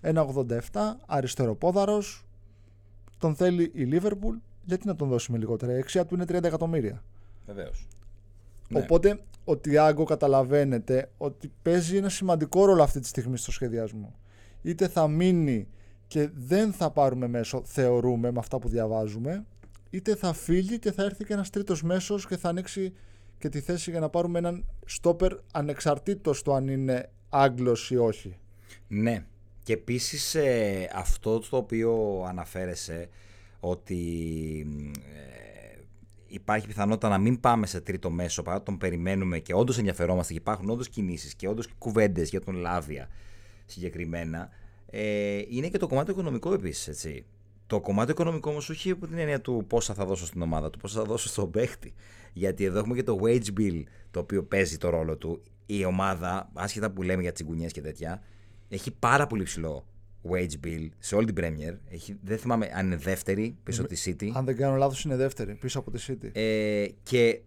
1,87, 0.00 0.60
αριστεροπόδαρος, 1.06 2.26
τον 3.18 3.34
θέλει 3.34 3.70
η 3.74 3.88
Liverpool, 3.92 4.38
γιατί 4.64 4.86
να 4.86 4.96
τον 4.96 5.08
δώσουμε 5.08 5.38
λιγότερα. 5.38 5.72
Η 5.72 5.78
αξία 5.78 6.06
του 6.06 6.14
είναι 6.14 6.24
30 6.28 6.44
εκατομμύρια. 6.44 7.02
Βεβαίως. 7.46 7.86
Ναι. 8.68 8.78
Οπότε 8.78 9.20
ο 9.44 9.56
Τιάγκο 9.56 10.04
καταλαβαίνετε 10.04 11.10
ότι 11.18 11.52
παίζει 11.62 11.96
ένα 11.96 12.08
σημαντικό 12.08 12.64
ρόλο 12.64 12.82
αυτή 12.82 13.00
τη 13.00 13.06
στιγμή 13.06 13.36
στο 13.36 13.52
σχεδιασμό. 13.52 14.14
Είτε 14.64 14.88
θα 14.88 15.08
μείνει 15.08 15.68
και 16.06 16.30
δεν 16.34 16.72
θα 16.72 16.90
πάρουμε 16.90 17.28
μέσο, 17.28 17.62
θεωρούμε 17.64 18.30
με 18.30 18.38
αυτά 18.38 18.58
που 18.58 18.68
διαβάζουμε, 18.68 19.44
είτε 19.90 20.14
θα 20.14 20.32
φύγει 20.32 20.78
και 20.78 20.92
θα 20.92 21.02
έρθει 21.02 21.24
και 21.24 21.32
ένας 21.32 21.50
τρίτος 21.50 21.82
μέσος 21.82 22.26
και 22.26 22.36
θα 22.36 22.48
ανοίξει 22.48 22.92
και 23.38 23.48
τη 23.48 23.60
θέση 23.60 23.90
για 23.90 24.00
να 24.00 24.08
πάρουμε 24.08 24.38
έναν 24.38 24.64
στόπερ 24.86 25.32
ανεξαρτήτως 25.52 26.42
το 26.42 26.54
αν 26.54 26.68
είναι 26.68 27.10
Άγγλος 27.28 27.90
ή 27.90 27.96
όχι. 27.96 28.36
Ναι. 28.88 29.24
Και 29.62 29.72
επίσης 29.72 30.36
αυτό 30.94 31.38
το 31.38 31.56
οποίο 31.56 32.22
αναφέρεσαι 32.28 33.08
ότι 33.60 34.00
ε, 34.94 35.80
υπάρχει 36.26 36.66
πιθανότητα 36.66 37.08
να 37.08 37.18
μην 37.18 37.40
πάμε 37.40 37.66
σε 37.66 37.80
τρίτο 37.80 38.10
μέσο 38.10 38.42
παρά 38.42 38.62
τον 38.62 38.78
περιμένουμε 38.78 39.38
και 39.38 39.54
όντως 39.54 39.78
ενδιαφερόμαστε 39.78 40.32
και 40.32 40.38
υπάρχουν 40.38 40.70
όντως 40.70 40.88
κινήσεις 40.88 41.34
και 41.34 41.48
όντως 41.48 41.68
κουβέντες 41.78 42.28
για 42.28 42.40
τον 42.40 42.54
Λάβια 42.54 43.08
συγκεκριμένα. 43.64 44.48
Ε, 44.90 45.42
είναι 45.48 45.68
και 45.68 45.78
το 45.78 45.86
κομμάτι 45.86 46.10
οικονομικό 46.10 46.52
επίσης, 46.52 46.88
έτσι. 46.88 47.24
Το 47.66 47.80
κομμάτι 47.80 48.10
οικονομικό 48.10 48.50
όμως 48.50 48.70
όχι 48.70 48.90
από 48.90 49.06
την 49.06 49.18
έννοια 49.18 49.40
του 49.40 49.64
πόσα 49.68 49.94
θα 49.94 50.04
δώσω 50.04 50.26
στην 50.26 50.42
ομάδα 50.42 50.70
του, 50.70 50.78
πόσα 50.78 50.98
θα 50.98 51.04
δώσω 51.04 51.28
στον 51.28 51.50
παίχτη. 51.50 51.94
Γιατί 52.32 52.64
εδώ 52.64 52.78
έχουμε 52.78 52.94
και 52.94 53.02
το 53.02 53.18
wage 53.22 53.58
bill 53.58 53.82
το 54.10 54.20
οποίο 54.20 54.42
παίζει 54.44 54.76
το 54.76 54.88
ρόλο 54.88 55.16
του. 55.16 55.42
η 55.66 55.84
ομάδα, 55.84 56.50
άσχετα 56.54 56.90
που 56.90 57.02
λέμε 57.02 57.22
για 57.22 57.32
τσιγκουνιές 57.32 57.72
και 57.72 57.80
τέτοια, 57.80 58.22
έχει 58.68 58.90
πάρα 58.90 59.26
πολύ 59.26 59.42
ψηλό 59.42 59.86
wage 60.30 60.66
bill 60.66 60.88
σε 60.98 61.14
όλη 61.14 61.32
την 61.32 61.44
Premier. 61.44 61.76
Έχει, 61.90 62.18
δεν 62.22 62.38
θυμάμαι 62.38 62.70
αν 62.74 62.86
είναι 62.86 62.96
δεύτερη 62.96 63.56
πίσω 63.62 63.80
από 63.80 63.90
τη 63.94 64.02
City. 64.04 64.30
Αν 64.34 64.44
δεν 64.44 64.56
κάνω 64.56 64.76
λάθος 64.76 65.04
είναι 65.04 65.16
δεύτερη 65.16 65.54
πίσω 65.54 65.78
από 65.78 65.90
τη 65.90 66.04
City. 66.08 66.30
Ε, 66.32 66.86
και 67.02 67.40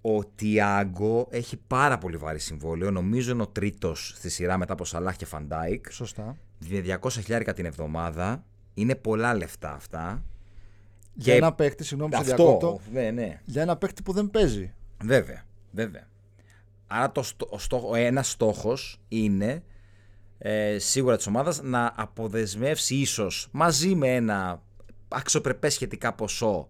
ο 0.00 0.24
Τιάγκο 0.24 1.26
έχει 1.30 1.56
πάρα 1.66 1.98
πολύ 1.98 2.16
βαρύ 2.16 2.38
συμβόλαιο. 2.38 2.90
Νομίζω 2.90 3.32
είναι 3.32 3.42
ο 3.42 3.46
τρίτος 3.48 4.12
στη 4.16 4.28
σειρά 4.28 4.56
μετά 4.58 4.72
από 4.72 4.84
Σαλάχ 4.84 5.16
και 5.16 5.26
Φαν 5.26 5.52
Ντάικ. 5.52 5.92
Σωστά. 5.92 6.36
Είναι 6.70 6.98
200 7.02 7.10
χιλιάρικα 7.10 7.52
την 7.52 7.64
εβδομάδα. 7.64 8.44
Είναι 8.74 8.94
πολλά 8.94 9.34
λεφτά 9.34 9.72
αυτά. 9.74 10.24
Για 11.14 11.34
ένα 11.34 11.52
παίκτη, 11.52 11.84
συγγνώμη 11.84 12.10
που 12.10 12.24
σε 12.24 12.30
αυτό, 12.30 12.44
διακόπτω, 12.44 12.80
ναι, 12.92 13.10
ναι. 13.10 13.40
για 13.44 13.62
ένα 13.62 13.76
παίκτη 13.76 14.02
που 14.02 14.12
δεν 14.12 14.30
παίζει. 14.30 14.74
Βέβαια, 15.04 15.44
βέβαια. 15.70 16.08
Άρα 16.86 17.12
το, 17.12 17.22
στο- 17.22 17.48
ο, 17.50 17.58
στόχο, 17.58 17.88
ο 17.90 17.94
ένας 17.94 18.30
στόχος 18.30 19.00
είναι 19.08 19.62
ε, 20.38 20.78
σίγουρα 20.78 21.16
της 21.16 21.26
ομάδας 21.26 21.62
να 21.62 21.92
αποδεσμεύσει 21.96 22.94
ίσως 22.94 23.48
μαζί 23.50 23.94
με 23.94 24.14
ένα 24.14 24.62
αξιοπρεπές 25.08 25.74
σχετικά 25.74 26.12
ποσό 26.14 26.68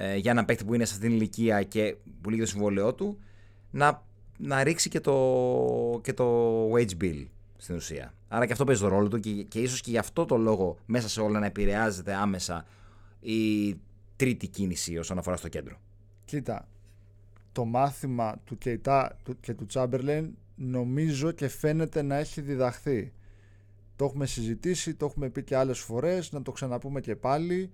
ε, 0.00 0.16
για 0.16 0.30
έναν 0.30 0.44
παίκτη 0.44 0.64
που 0.64 0.74
είναι 0.74 0.84
σε 0.84 0.94
αυτήν 0.94 1.08
την 1.08 1.18
ηλικία 1.18 1.62
και 1.62 1.96
που 2.20 2.30
λύγει 2.30 2.40
το 2.40 2.46
συμβόλαιό 2.46 2.94
του 2.94 3.18
να, 3.70 4.04
να 4.38 4.62
ρίξει 4.62 4.88
και 4.88 5.00
το, 5.00 6.00
και 6.02 6.12
το 6.12 6.70
wage 6.72 7.02
bill 7.02 7.26
στην 7.56 7.74
ουσία. 7.76 8.14
Άρα 8.28 8.46
και 8.46 8.52
αυτό 8.52 8.64
παίζει 8.64 8.80
το 8.80 8.88
ρόλο 8.88 9.08
του 9.08 9.20
και, 9.20 9.30
και 9.30 9.60
ίσως 9.60 9.80
και 9.80 9.90
γι' 9.90 9.98
αυτό 9.98 10.24
το 10.24 10.36
λόγο 10.36 10.78
μέσα 10.86 11.08
σε 11.08 11.20
όλα 11.20 11.38
να 11.38 11.46
επηρεάζεται 11.46 12.14
άμεσα 12.14 12.64
η 13.20 13.74
τρίτη 14.16 14.46
κίνηση 14.46 14.98
όσον 14.98 15.18
αφορά 15.18 15.36
στο 15.36 15.48
κέντρο. 15.48 15.76
Κοίτα, 16.24 16.68
το 17.52 17.64
μάθημα 17.64 18.40
του 18.44 18.58
Κεϊτά 18.58 19.16
του- 19.22 19.40
και 19.40 19.54
του 19.54 19.66
Τσάμπερλεν 19.66 20.36
νομίζω 20.54 21.30
και 21.32 21.48
φαίνεται 21.48 22.02
να 22.02 22.16
έχει 22.16 22.40
διδαχθεί. 22.40 23.12
Το 23.96 24.04
έχουμε 24.04 24.26
συζητήσει, 24.26 24.94
το 24.94 25.06
έχουμε 25.06 25.28
πει 25.28 25.42
και 25.42 25.56
άλλες 25.56 25.78
φορές, 25.78 26.32
να 26.32 26.42
το 26.42 26.52
ξαναπούμε 26.52 27.00
και 27.00 27.16
πάλι. 27.16 27.70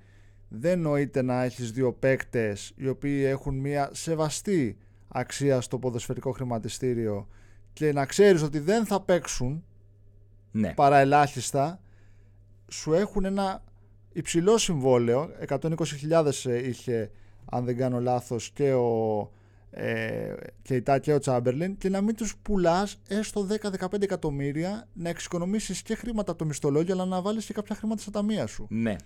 Δεν 0.58 0.80
νοείται 0.80 1.22
να 1.22 1.42
έχεις 1.42 1.72
δύο 1.72 1.92
παίκτες 1.92 2.72
οι 2.76 2.88
οποίοι 2.88 3.22
έχουν 3.26 3.54
μια 3.58 3.90
σεβαστή 3.92 4.76
αξία 5.08 5.60
στο 5.60 5.78
ποδοσφαιρικό 5.78 6.30
χρηματιστήριο 6.32 7.28
και 7.72 7.92
να 7.92 8.06
ξέρεις 8.06 8.42
ότι 8.42 8.58
δεν 8.58 8.86
θα 8.86 9.00
παίξουν 9.00 9.64
Ναι. 10.50 10.72
παρά 10.74 10.98
ελάχιστα 10.98 11.80
σου 12.68 12.92
έχουν 12.92 13.24
ένα 13.24 13.62
υψηλό 14.12 14.58
συμβόλαιο 14.58 15.30
120.000 15.48 16.32
είχε 16.64 17.10
αν 17.44 17.64
δεν 17.64 17.76
κάνω 17.76 18.00
λάθος 18.00 18.50
και 18.50 18.72
ο 18.72 19.30
ε, 19.70 20.34
Κεϊτά 20.62 20.98
και 20.98 21.12
ο 21.12 21.18
Τσάμπερλιν 21.18 21.76
και 21.76 21.88
να 21.88 22.00
μην 22.00 22.14
τους 22.16 22.36
πουλάς 22.42 23.00
έστω 23.08 23.46
10-15 23.80 24.02
εκατομμύρια 24.02 24.88
να 24.92 25.08
εξοικονομήσεις 25.08 25.82
και 25.82 25.94
χρήματα 25.94 26.30
από 26.30 26.40
το 26.40 26.44
μισθολόγιο 26.46 26.94
αλλά 26.94 27.04
να 27.04 27.22
βάλεις 27.22 27.44
και 27.44 27.52
κάποια 27.52 27.74
χρήματα 27.74 28.02
στα 28.02 28.10
ταμεία 28.10 28.46
σου 28.46 28.66
Ναι. 28.70 28.96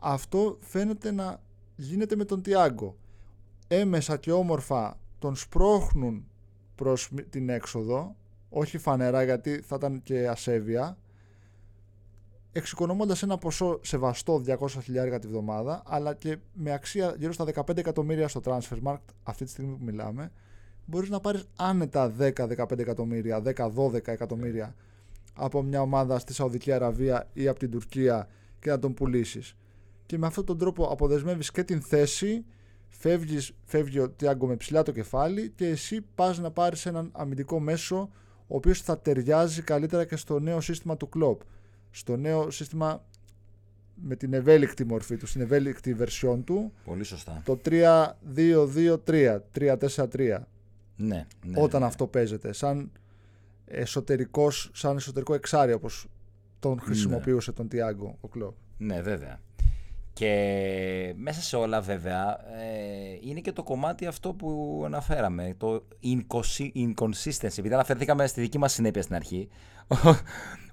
Αυτό 0.00 0.58
φαίνεται 0.60 1.10
να 1.10 1.40
γίνεται 1.76 2.16
με 2.16 2.24
τον 2.24 2.42
Τιάγκο. 2.42 2.96
Έμεσα 3.68 4.16
και 4.16 4.32
όμορφα 4.32 4.98
τον 5.18 5.36
σπρώχνουν 5.36 6.26
προς 6.74 7.10
μ- 7.10 7.30
την 7.30 7.48
έξοδο 7.48 8.16
όχι 8.48 8.78
φανερά 8.78 9.22
γιατί 9.22 9.60
θα 9.60 9.76
ήταν 9.76 10.02
και 10.02 10.28
ασέβεια 10.28 10.98
εξοικονομώντας 12.52 13.22
ένα 13.22 13.38
ποσό 13.38 13.78
σεβαστό 13.82 14.42
200 14.46 14.68
χιλιάρια 14.82 15.18
τη 15.18 15.26
βδομάδα 15.26 15.82
αλλά 15.86 16.14
και 16.14 16.38
με 16.52 16.72
αξία 16.72 17.14
γύρω 17.18 17.32
στα 17.32 17.44
15 17.54 17.76
εκατομμύρια 17.76 18.28
στο 18.28 18.40
Transfermarkt 18.44 19.04
αυτή 19.22 19.44
τη 19.44 19.50
στιγμή 19.50 19.76
που 19.76 19.84
μιλάμε 19.84 20.32
μπορείς 20.86 21.08
να 21.08 21.20
πάρεις 21.20 21.44
άνετα 21.56 22.14
10-15 22.18 22.78
εκατομμύρια 22.78 23.42
10-12 23.76 24.08
εκατομμύρια 24.08 24.74
από 25.34 25.62
μια 25.62 25.80
ομάδα 25.80 26.18
στη 26.18 26.34
Σαουδική 26.34 26.72
Αραβία 26.72 27.28
ή 27.32 27.48
από 27.48 27.58
την 27.58 27.70
Τουρκία 27.70 28.28
και 28.60 28.70
να 28.70 28.78
τον 28.78 28.94
πουλήσεις 28.94 29.56
και 30.08 30.18
με 30.18 30.26
αυτόν 30.26 30.44
τον 30.44 30.58
τρόπο 30.58 30.84
αποδεσμεύεις 30.84 31.50
και 31.50 31.64
την 31.64 31.80
θέση 31.82 32.44
φεύγεις, 32.88 33.52
φεύγει 33.64 33.98
ο 33.98 34.10
Τιάγκο 34.10 34.46
με 34.46 34.56
ψηλά 34.56 34.82
το 34.82 34.92
κεφάλι 34.92 35.50
και 35.50 35.66
εσύ 35.66 36.00
πας 36.14 36.38
να 36.38 36.50
πάρεις 36.50 36.86
έναν 36.86 37.10
αμυντικό 37.12 37.60
μέσο 37.60 38.10
ο 38.46 38.56
οποίος 38.56 38.80
θα 38.82 38.98
ταιριάζει 38.98 39.62
καλύτερα 39.62 40.04
και 40.04 40.16
στο 40.16 40.38
νέο 40.38 40.60
σύστημα 40.60 40.96
του 40.96 41.08
κλόπ 41.08 41.40
στο 41.90 42.16
νέο 42.16 42.50
σύστημα 42.50 43.04
με 43.94 44.16
την 44.16 44.32
ευέλικτη 44.32 44.84
μορφή 44.84 45.16
του, 45.16 45.26
στην 45.26 45.40
ευέλικτη 45.40 45.96
version 46.00 46.38
του 46.44 46.72
Πολύ 46.84 47.04
σωστά. 47.04 47.42
το 47.44 47.60
3-2-2-3 47.64 49.38
3-4-3 49.58 50.38
Ναι. 50.96 51.26
ναι 51.46 51.60
όταν 51.62 51.80
ναι. 51.80 51.86
αυτό 51.86 52.06
παίζεται 52.06 52.52
σαν 52.52 52.92
εσωτερικός, 53.64 54.70
σαν 54.72 54.96
εσωτερικό 54.96 55.34
εξάρι 55.34 55.72
όπως 55.72 56.06
τον 56.58 56.80
χρησιμοποιούσε 56.80 57.52
τον 57.52 57.68
Τιάγκο 57.68 58.16
ο 58.20 58.28
Κλόπ 58.28 58.54
Ναι, 58.78 59.00
βέβαια. 59.02 59.40
Και 60.18 61.14
μέσα 61.16 61.40
σε 61.40 61.56
όλα 61.56 61.80
βέβαια 61.80 62.38
ε, 62.60 63.18
είναι 63.20 63.40
και 63.40 63.52
το 63.52 63.62
κομμάτι 63.62 64.06
αυτό 64.06 64.32
που 64.32 64.82
αναφέραμε, 64.86 65.54
το 65.58 65.84
inconsi- 66.04 66.72
inconsistency. 66.74 67.58
Επειδή 67.58 67.74
αναφερθήκαμε 67.74 68.26
στη 68.26 68.40
δική 68.40 68.58
μας 68.58 68.72
συνέπεια 68.72 69.02
στην 69.02 69.14
αρχή, 69.14 69.48
ο, 69.86 70.08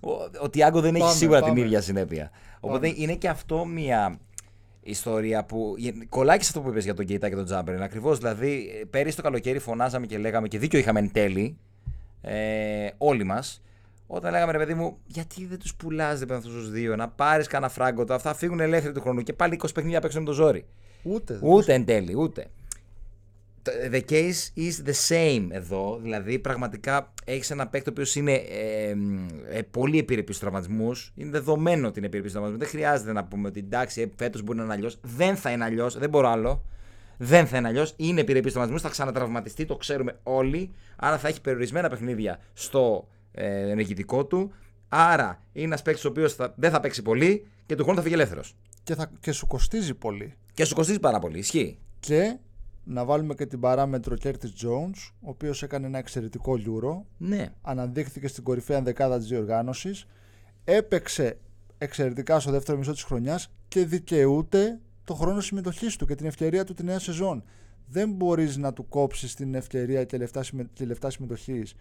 ο, 0.09 0.11
ο 0.41 0.49
Τιάγκο 0.49 0.81
δεν 0.81 0.95
έχει 0.95 1.03
Πάμε, 1.03 1.15
σίγουρα 1.15 1.39
πάμε. 1.39 1.53
την 1.53 1.63
ίδια 1.63 1.81
συνέπεια. 1.81 2.31
Οπότε 2.59 2.93
είναι 2.95 3.15
και 3.15 3.27
αυτό 3.27 3.65
μια 3.65 4.19
ιστορία 4.81 5.43
που 5.45 5.75
γε- 5.77 6.09
κολλάει 6.09 6.37
και 6.37 6.43
σε 6.43 6.49
αυτό 6.49 6.61
που 6.61 6.69
είπες 6.69 6.83
για 6.83 6.93
τον 6.93 7.05
Κέιτα 7.05 7.29
και 7.29 7.35
τον 7.35 7.45
Τζάμπερν. 7.45 7.81
Ακριβώς, 7.81 8.17
δηλαδή 8.17 8.71
ε, 8.81 8.85
πέρυσι 8.85 9.15
το 9.15 9.21
καλοκαίρι 9.21 9.59
φωνάζαμε 9.59 10.05
και 10.05 10.17
λέγαμε 10.17 10.47
και 10.47 10.59
δίκιο 10.59 10.79
είχαμε 10.79 10.99
εν 10.99 11.11
τέλει, 11.11 11.57
ε, 12.21 12.87
όλοι 12.97 13.23
μας, 13.23 13.61
όταν 14.07 14.31
λέγαμε 14.31 14.51
ρε 14.51 14.57
παιδί 14.57 14.73
μου, 14.73 14.97
γιατί 15.05 15.45
δεν 15.45 15.59
τους 15.59 15.75
πουλάς 15.75 16.21
αυτούς 16.21 16.53
τους 16.53 16.71
δύο, 16.71 16.95
να 16.95 17.09
πάρεις 17.09 17.47
κανένα 17.47 17.71
φράγκο, 17.71 18.01
αυτά 18.01 18.19
θα 18.19 18.33
φύγουν 18.33 18.59
ελεύθεροι 18.59 18.93
του 18.93 19.01
χρόνου 19.01 19.21
και 19.21 19.33
πάλι 19.33 19.59
20 19.63 19.73
παιχνίδια 19.73 20.01
παίξουν 20.01 20.19
με 20.21 20.25
το 20.27 20.33
ζόρι. 20.33 20.65
ούτε, 21.03 21.39
Ούτε 21.41 21.73
εν 21.73 21.85
τέλει, 21.85 22.15
ούτε. 22.17 22.45
Το- 23.61 23.71
The 23.91 24.01
case 24.09 24.57
is 24.57 24.87
the 24.89 24.93
same 25.09 25.47
εδώ. 25.51 25.99
Δηλαδή, 26.01 26.39
πραγματικά 26.39 27.13
έχεις 27.25 27.51
ένα 27.51 27.67
παίκτη 27.67 27.89
ο 27.89 27.91
οποίος 27.91 28.15
είναι 28.15 28.33
ε, 28.33 28.95
ε, 29.49 29.61
πολύ 29.71 29.97
επιρρεπής 29.97 30.35
στους 30.35 30.39
τραυματισμούς. 30.49 31.11
Είναι 31.15 31.29
δεδομένο 31.29 31.87
ότι 31.87 31.97
είναι 31.97 32.07
επιρρεπής 32.07 32.31
στους 32.31 32.41
τραυματισμούς. 32.43 32.71
Δεν 32.71 32.81
χρειάζεται 32.81 33.13
να 33.13 33.23
πούμε 33.25 33.47
ότι 33.47 33.59
εντάξει, 33.59 34.11
φέτος 34.15 34.41
μπορεί 34.41 34.57
να 34.57 34.63
είναι 34.63 34.73
αλλιώς. 34.73 34.97
Δεν 35.01 35.35
θα 35.35 35.51
είναι 35.51 35.63
αλλιώς. 35.63 35.97
Δεν 35.97 36.09
μπορώ 36.09 36.29
άλλο. 36.29 36.63
Δεν 37.17 37.47
θα 37.47 37.57
είναι 37.57 37.67
αλλιώς. 37.67 37.93
Είναι 37.97 38.21
επιρρεπής 38.21 38.51
στους 38.51 38.53
τραυματισμούς. 38.53 38.81
Θα 38.81 38.89
ξανατραυματιστεί, 38.89 39.65
το 39.65 39.75
ξέρουμε 39.75 40.19
όλοι. 40.23 40.71
Άρα 40.95 41.17
θα 41.17 41.27
έχει 41.27 41.41
περιορισμένα 41.41 41.89
παιχνίδια 41.89 42.39
στο 42.53 43.07
ε, 43.35 43.69
ενεργητικό 43.69 44.25
του. 44.25 44.51
Άρα 44.89 45.43
είναι 45.51 45.65
ένας 45.65 45.81
παίκτης 45.81 46.05
ο 46.05 46.07
οποίος 46.07 46.35
δεν 46.55 46.71
θα 46.71 46.79
παίξει 46.79 47.01
πολύ 47.01 47.47
και 47.65 47.75
του 47.75 47.81
χρόνου 47.83 47.97
θα 47.97 48.03
φύγει 48.03 48.15
ελεύθερος. 48.15 48.55
και, 48.83 48.95
θα, 48.95 49.11
και 49.19 49.31
σου 49.31 49.47
κοστίζει 49.47 49.93
πολύ 49.93 50.33
Και 50.53 50.65
σου 50.65 50.75
κοστίζει 50.75 50.99
πάρα 50.99 51.19
πολύ. 51.19 51.37
Ισχύει. 51.37 51.77
και 51.99 52.37
να 52.83 53.05
βάλουμε 53.05 53.33
και 53.33 53.45
την 53.45 53.59
παράμετρο 53.59 54.15
Curtis 54.23 54.31
Jones 54.63 55.11
ο 55.21 55.29
οποίος 55.29 55.63
έκανε 55.63 55.85
ένα 55.87 55.97
εξαιρετικό 55.97 56.53
Euro 56.65 57.05
Ναι. 57.17 57.49
αναδείχθηκε 57.61 58.27
στην 58.27 58.43
κορυφαία 58.43 58.81
δεκάδα 58.81 59.17
της 59.17 59.27
διοργάνωσης 59.27 60.05
έπαιξε 60.63 61.37
εξαιρετικά 61.77 62.39
στο 62.39 62.51
δεύτερο 62.51 62.77
μισό 62.77 62.91
της 62.91 63.03
χρονιάς 63.03 63.51
και 63.67 63.85
δικαιούται 63.85 64.79
το 65.03 65.13
χρόνο 65.13 65.41
συμμετοχής 65.41 65.95
του 65.95 66.05
και 66.05 66.15
την 66.15 66.25
ευκαιρία 66.25 66.63
του 66.63 66.73
τη 66.73 66.83
νέα 66.83 66.99
σεζόν 66.99 67.43
δεν 67.87 68.09
μπορείς 68.11 68.57
να 68.57 68.73
του 68.73 68.87
κόψεις 68.87 69.35
την 69.35 69.55
ευκαιρία 69.55 70.03
και 70.03 70.17
λεφτά, 70.17 70.43
συμμε... 70.43 70.69
και 70.73 70.85
λεφτά 70.85 71.09
συμμετοχής 71.09 71.75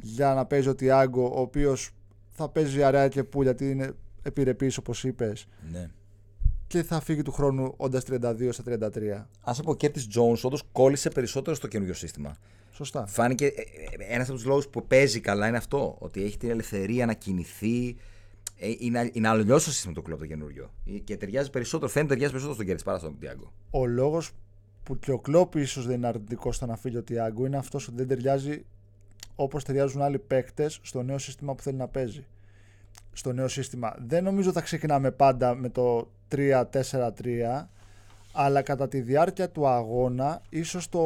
για 0.00 0.34
να 0.34 0.44
παίζει 0.46 0.68
ο 0.68 0.74
Τιάγκο 0.74 1.24
ο 1.34 1.40
οποίος 1.40 1.90
θα 2.30 2.48
παίζει 2.48 2.82
αρέα 2.82 3.08
και 3.08 3.24
πουλ 3.24 3.44
γιατί 3.44 3.70
είναι 3.70 3.92
επιρρεπής 4.22 4.76
όπως 4.76 5.04
είπες 5.04 5.46
ναι. 5.72 5.90
και 6.66 6.82
θα 6.82 7.00
φύγει 7.00 7.22
του 7.22 7.32
χρόνου 7.32 7.74
όντας 7.76 8.04
32 8.10 8.48
στα 8.50 8.62
33 8.66 9.24
Να 9.40 9.52
πω, 9.54 9.70
ο 9.70 9.74
Curtis 9.74 10.06
Jones 10.14 10.40
όντως 10.42 10.62
κόλλησε 10.72 11.10
περισσότερο 11.10 11.56
στο 11.56 11.66
καινούριο 11.68 11.94
σύστημα. 11.94 12.36
σωστά 12.72 13.06
Φάνηκε 13.06 13.52
ένας 14.08 14.28
από 14.28 14.36
τους 14.36 14.46
λόγους 14.46 14.68
που 14.68 14.86
παίζει 14.86 15.20
καλά 15.20 15.48
είναι 15.48 15.56
αυτό. 15.56 15.96
Ότι 15.98 16.22
έχει 16.22 16.36
την 16.38 16.50
ελευθερία 16.50 17.06
να 17.06 17.12
κινηθεί. 17.12 17.96
Ε, 18.58 18.68
Είναι, 18.78 19.10
είναι 19.12 19.28
αλλιώς 19.28 19.54
το 19.54 19.60
σύστημα 19.60 19.92
του 19.94 20.02
Κλοπ 20.02 20.18
το 20.18 20.26
καινούριο. 20.26 20.70
Ε, 20.86 20.98
Και 20.98 21.16
ταιριάζει 21.16 21.50
περισσότερο, 21.50 21.90
φαίνεται 21.90 22.08
ταιριάζει 22.12 22.32
περισσότερο 22.32 22.54
στον 22.62 22.66
Curtis 22.66 22.84
παρά 22.84 22.98
στον 22.98 23.18
Τιάγκο. 23.18 23.52
ο 23.70 23.86
λόγος 23.86 24.30
που 24.82 24.98
και 24.98 25.10
ο 25.12 25.18
Κλόπ 25.18 25.54
ίσως 25.54 25.86
δεν 25.86 25.96
είναι 25.96 26.06
αρνητικός 26.06 26.56
στο 26.56 26.66
να 26.66 26.76
φύγει 26.76 26.96
ο 26.96 27.02
Τιάγκο 27.02 27.46
είναι 27.46 27.56
αυτός 27.56 27.88
ότι 27.88 27.96
δεν 27.96 28.08
ταιριάζει 28.08 28.64
όπως 29.36 29.64
ταιριάζουν 29.64 30.02
άλλοι 30.02 30.18
παίκτες 30.18 30.78
στο 30.82 31.02
νέο 31.02 31.18
σύστημα 31.18 31.54
που 31.54 31.62
θέλει 31.62 31.76
να 31.76 31.88
παίζει. 31.88 32.24
Στο 33.12 33.32
νέο 33.32 33.48
σύστημα. 33.48 33.94
Δεν 34.06 34.24
νομίζω 34.24 34.52
θα 34.52 34.60
ξεκινάμε 34.60 35.10
πάντα 35.10 35.54
με 35.54 35.68
το 35.68 36.08
3-4-3 36.30 37.66
αλλά 38.32 38.62
κατά 38.62 38.88
τη 38.88 39.00
διάρκεια 39.00 39.50
του 39.50 39.66
αγώνα 39.68 40.42
ίσως 40.48 40.88
το, 40.88 41.02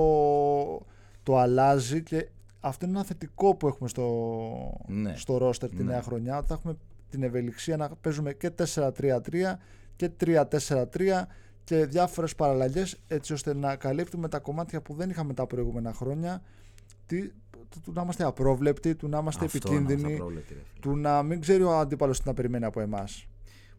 το 1.23 1.39
αλλάζει 1.39 2.03
και 2.03 2.29
αυτό 2.61 2.87
είναι 2.87 2.95
ένα 2.97 3.05
θετικό 3.07 3.55
που 3.55 3.67
έχουμε 3.67 3.89
στο, 3.89 4.81
Ναι. 4.87 5.13
στο 5.17 5.37
ρόστερ 5.39 5.69
τη 5.69 5.77
Ναι. 5.77 5.83
νέα 5.91 6.03
χρονιά 6.03 6.37
ότι 6.39 6.47
θα 6.47 6.55
έχουμε 6.55 6.77
την 7.11 7.23
ευελιξία 7.23 7.77
να 7.77 7.89
παίζουμε 8.01 8.33
και 8.33 8.51
4-3-3 8.75 9.59
και 9.97 10.11
3-4-3 10.25 11.23
και 11.65 11.87
διάφορες 11.87 12.35
παραλλαγές 12.35 12.97
έτσι 13.09 13.33
ώστε 13.33 13.55
να 13.55 13.77
καλύπτουμε 13.77 14.29
τα 14.29 14.39
κομμάτια 14.39 14.81
που 14.81 14.95
δεν 14.95 15.11
είχαμε 15.11 15.35
τα 15.35 15.47
προηγούμενα 15.47 15.93
χρόνια 15.93 16.43
τι, 17.07 17.31
του, 17.73 17.81
του 17.85 17.93
να 17.95 18.03
είμαστε 18.03 18.25
απρόβλεπτοι, 18.25 18.95
του 18.95 19.09
να 19.09 19.19
είμαστε 19.19 19.45
Αυτό 19.45 19.59
επικίνδυνοι, 19.59 20.03
να 20.03 20.09
είμαστε 20.09 20.15
απρόβλεπτοι, 20.15 20.55
ρε 20.55 20.61
φίλε. 20.61 20.81
του 20.81 20.97
να 20.97 21.23
μην 21.23 21.41
ξέρει 21.41 21.63
ο 21.63 21.79
αντίπαλος 21.79 22.21
τι 22.21 22.27
να 22.27 22.35
περιμένει 22.35 22.65
από 22.65 22.81
εμάς. 22.81 23.27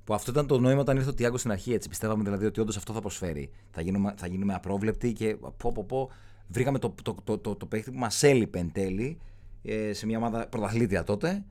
Που 0.03 0.13
αυτό 0.13 0.31
ήταν 0.31 0.47
το 0.47 0.59
νόημα 0.59 0.81
όταν 0.81 0.97
ήρθε 0.97 1.09
ο 1.09 1.13
Τιάγκος 1.13 1.39
στην 1.39 1.51
αρχή. 1.51 1.73
Έτσι. 1.73 1.89
Πιστεύαμε 1.89 2.23
δηλαδή 2.23 2.45
ότι 2.45 2.59
όντως 2.59 2.77
αυτό 2.77 2.93
θα 2.93 2.99
προσφέρει. 2.99 3.49
Θα 3.71 3.81
γίνουμε, 3.81 4.13
θα 4.17 4.27
γίνουμε 4.27 4.53
απρόβλεπτοι 4.53 5.13
και 5.13 5.35
πω, 5.57 5.71
πω, 5.71 5.83
πω, 5.83 6.09
βρήκαμε 6.47 6.79
το, 6.79 6.95
το, 7.03 7.15
το, 7.23 7.37
το, 7.37 7.55
το 7.55 7.65
παίχτη 7.65 7.91
που 7.91 7.97
μας 7.97 8.23
έλειπε 8.23 8.59
εν 8.59 8.71
τέλει 8.71 9.17
ε, 9.63 9.93
σε 9.93 10.05
μια 10.05 10.17
ομάδα 10.17 10.47
πρωταθλήτρια 10.47 11.03
τότε. 11.03 11.43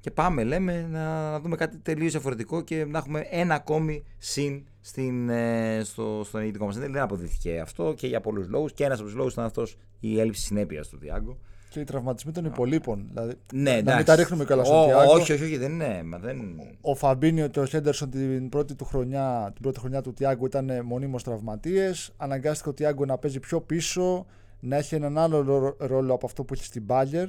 Και 0.00 0.10
πάμε, 0.10 0.44
λέμε, 0.44 0.86
να, 0.90 1.30
να 1.30 1.40
δούμε 1.40 1.56
κάτι 1.56 1.78
τελείως 1.78 2.12
διαφορετικό 2.12 2.60
και 2.60 2.84
να 2.84 2.98
έχουμε 2.98 3.26
ένα 3.30 3.54
ακόμη 3.54 4.04
συν 4.18 4.64
στην, 4.80 5.28
ε, 5.28 5.80
στο, 5.84 6.22
στον 6.24 6.40
ηγετικό 6.40 6.64
μας. 6.64 6.78
Δεν 6.78 6.98
αποδείχθηκε 6.98 7.60
αυτό 7.60 7.94
και 7.96 8.06
για 8.06 8.20
πολλούς 8.20 8.48
λόγους. 8.48 8.72
Και 8.72 8.84
ένας 8.84 8.98
από 8.98 9.06
τους 9.06 9.16
λόγους 9.16 9.32
ήταν 9.32 9.44
αυτός 9.44 9.76
η 10.00 10.20
έλλειψη 10.20 10.42
συνέπειας 10.42 10.88
του 10.88 10.98
Τιάγκο. 10.98 11.38
Και 11.74 11.80
οι 11.80 11.84
τραυματισμοί 11.84 12.32
των 12.32 12.44
υπολείπων. 12.44 13.06
Δηλαδή, 13.08 13.32
Ναι, 13.52 13.62
να 13.62 13.70
εντάξει. 13.70 13.96
μην 13.96 14.04
τα 14.06 14.14
ρίχνουμε 14.14 14.44
κιόλας 14.44 14.66
στον 14.66 14.78
Ω, 14.80 14.84
Τιάγκο. 14.84 15.12
Όχι, 15.12 15.32
όχι, 15.32 15.42
όχι, 15.44 15.56
δεν 15.56 15.72
είναι. 15.72 16.02
Μα 16.04 16.18
δεν... 16.18 16.38
Ο 16.80 16.94
Φαμπίνιο 16.94 17.46
και 17.48 17.60
ο 17.60 17.66
Χέντερσον 17.66 18.10
την 18.10 18.48
πρώτη, 18.48 18.74
του 18.74 18.84
χρονιά, 18.84 19.50
την 19.52 19.62
πρώτη 19.62 19.78
χρονιά 19.80 20.02
του 20.02 20.12
Τιάγκο 20.12 20.46
ήταν 20.46 20.70
μονίμως 20.84 21.22
τραυματίες. 21.22 22.12
Αναγκάστηκε 22.16 22.68
ο 22.68 22.72
Τιάγκο 22.72 23.04
να 23.04 23.18
παίζει 23.18 23.40
πιο 23.40 23.60
πίσω, 23.60 24.26
να 24.60 24.76
έχει 24.76 24.94
έναν 24.94 25.18
άλλο 25.18 25.40
ρο- 25.40 25.76
ρόλο 25.78 26.14
από 26.14 26.26
αυτό 26.26 26.44
που 26.44 26.54
είχε 26.54 26.64
στην 26.64 26.84
Bayern 26.88 27.28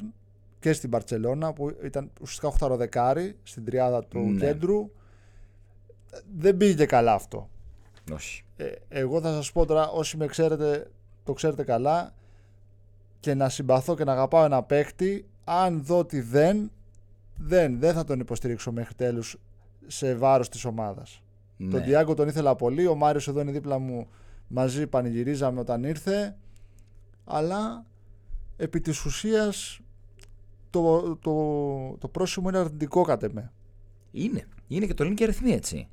και 0.59 0.73
στην 0.73 0.89
Μπαρτσελώνα 0.89 1.53
που 1.53 1.71
ήταν 1.83 2.11
ουσιαστικά 2.21 2.47
οχταροδεκάρι 2.47 3.35
στην 3.43 3.65
τριάδα 3.65 4.03
του 4.03 4.19
Ναι. 4.19 4.39
κέντρου. 4.39 4.89
Δεν 6.37 6.57
πήγε 6.57 6.85
καλά 6.85 7.13
αυτό. 7.13 7.49
όχι. 8.13 8.43
Ε, 8.57 8.65
εγώ 8.89 9.21
θα 9.21 9.33
σας 9.33 9.51
πω 9.51 9.65
τώρα, 9.65 9.89
όσοι 9.89 10.17
με 10.17 10.25
ξέρετε, 10.27 10.87
το 11.23 11.33
ξέρετε 11.33 11.63
καλά 11.63 12.13
και 13.25 13.33
να 13.33 13.49
συμπαθώ 13.49 13.95
και 13.95 14.03
να 14.03 14.11
αγαπάω 14.11 14.45
ένα 14.45 14.63
παίκτη, 14.63 15.25
αν 15.43 15.83
δω 15.83 15.97
ότι 15.97 16.21
δεν, 16.21 16.71
δεν, 17.35 17.79
δεν 17.79 17.93
θα 17.93 18.03
τον 18.03 18.19
υποστηρίξω 18.19 18.71
μέχρι 18.71 18.93
τέλους 18.93 19.37
σε 19.87 20.15
βάρος 20.15 20.49
της 20.49 20.65
ομάδας. 20.65 21.21
Ναι. 21.57 21.71
Τον 21.71 21.83
Διάγκο 21.83 22.13
τον 22.13 22.27
ήθελα 22.27 22.55
πολύ, 22.55 22.87
ο 22.87 22.95
Μάριος 22.95 23.27
εδώ 23.27 23.41
είναι 23.41 23.51
δίπλα 23.51 23.79
μου, 23.79 24.07
μαζί 24.47 24.87
πανηγυρίζαμε 24.87 25.59
όταν 25.59 25.83
ήρθε, 25.83 26.35
αλλά 27.25 27.85
επί 28.57 28.81
της 28.81 29.05
ουσίας 29.05 29.79
το, 30.69 31.15
το, 31.15 31.33
το 31.97 32.07
πρόσημο 32.07 32.49
είναι 32.49 32.57
αρνητικό 32.57 33.01
κατ' 33.01 33.23
εμέ. 33.23 33.51
Είναι. 34.11 34.47
Είναι 34.67 34.85
και 34.85 34.93
το 34.93 35.03
λένε 35.03 35.15
και 35.15 35.23
αριθμοί 35.23 35.51
έτσι. 35.51 35.87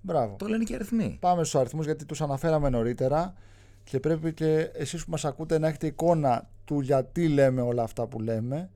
Μπράβο. 0.00 0.36
Το 0.38 0.46
λένε 0.46 0.64
και 0.64 0.74
αριθμοί. 0.74 1.16
Πάμε 1.20 1.44
στους 1.44 1.60
αριθμούς 1.60 1.84
γιατί 1.84 2.04
τους 2.04 2.20
αναφέραμε 2.20 2.68
νωρίτερα 2.68 3.34
και 3.84 4.00
πρέπει 4.00 4.32
και 4.32 4.70
εσείς 4.72 5.04
που 5.04 5.10
μας 5.10 5.24
ακούτε 5.24 5.58
να 5.58 5.68
έχετε 5.68 5.86
εικόνα 5.86 6.48
του 6.64 6.80
γιατί 6.80 7.28
λέμε 7.28 7.60
όλα 7.60 7.82
αυτά 7.82 8.06
που 8.06 8.20
λέμε 8.20 8.70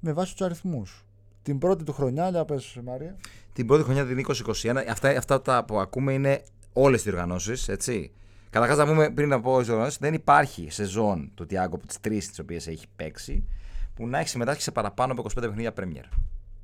με 0.00 0.12
βάση 0.12 0.32
τους 0.32 0.46
αριθμούς. 0.46 1.04
Την 1.42 1.58
πρώτη 1.58 1.84
του 1.84 1.92
χρονιά, 1.92 2.28
για 2.30 2.44
πες 2.44 2.78
Μάρια. 2.84 3.16
Την 3.52 3.66
πρώτη 3.66 3.82
χρονιά 3.82 4.06
την 4.06 4.16
2021, 4.16 4.84
αυτά, 4.88 5.08
αυτά 5.08 5.42
τα 5.42 5.64
που 5.64 5.78
ακούμε 5.80 6.12
είναι 6.12 6.42
όλες 6.72 7.02
τι 7.02 7.10
οργανώσεις, 7.10 7.68
έτσι. 7.68 8.12
Καταρχάς, 8.50 8.76
να 8.76 8.86
πούμε 8.86 9.10
πριν 9.10 9.32
από 9.32 9.50
όλες 9.50 9.62
τις 9.62 9.70
οργανώσεις, 9.72 9.98
δεν 9.98 10.14
υπάρχει 10.14 10.70
σεζόν 10.70 11.30
του 11.34 11.46
Τιάγκο 11.46 11.74
από 11.74 11.86
τις 11.86 12.00
τρεις 12.00 12.28
τις 12.28 12.38
οποίες 12.38 12.66
έχει 12.66 12.86
παίξει 12.96 13.44
που 13.94 14.08
να 14.08 14.18
έχει 14.18 14.28
συμμετάσχει 14.28 14.62
σε 14.62 14.70
παραπάνω 14.70 15.12
από 15.12 15.22
25 15.22 15.40
παιχνίδια 15.40 15.72
Premier. 15.76 16.18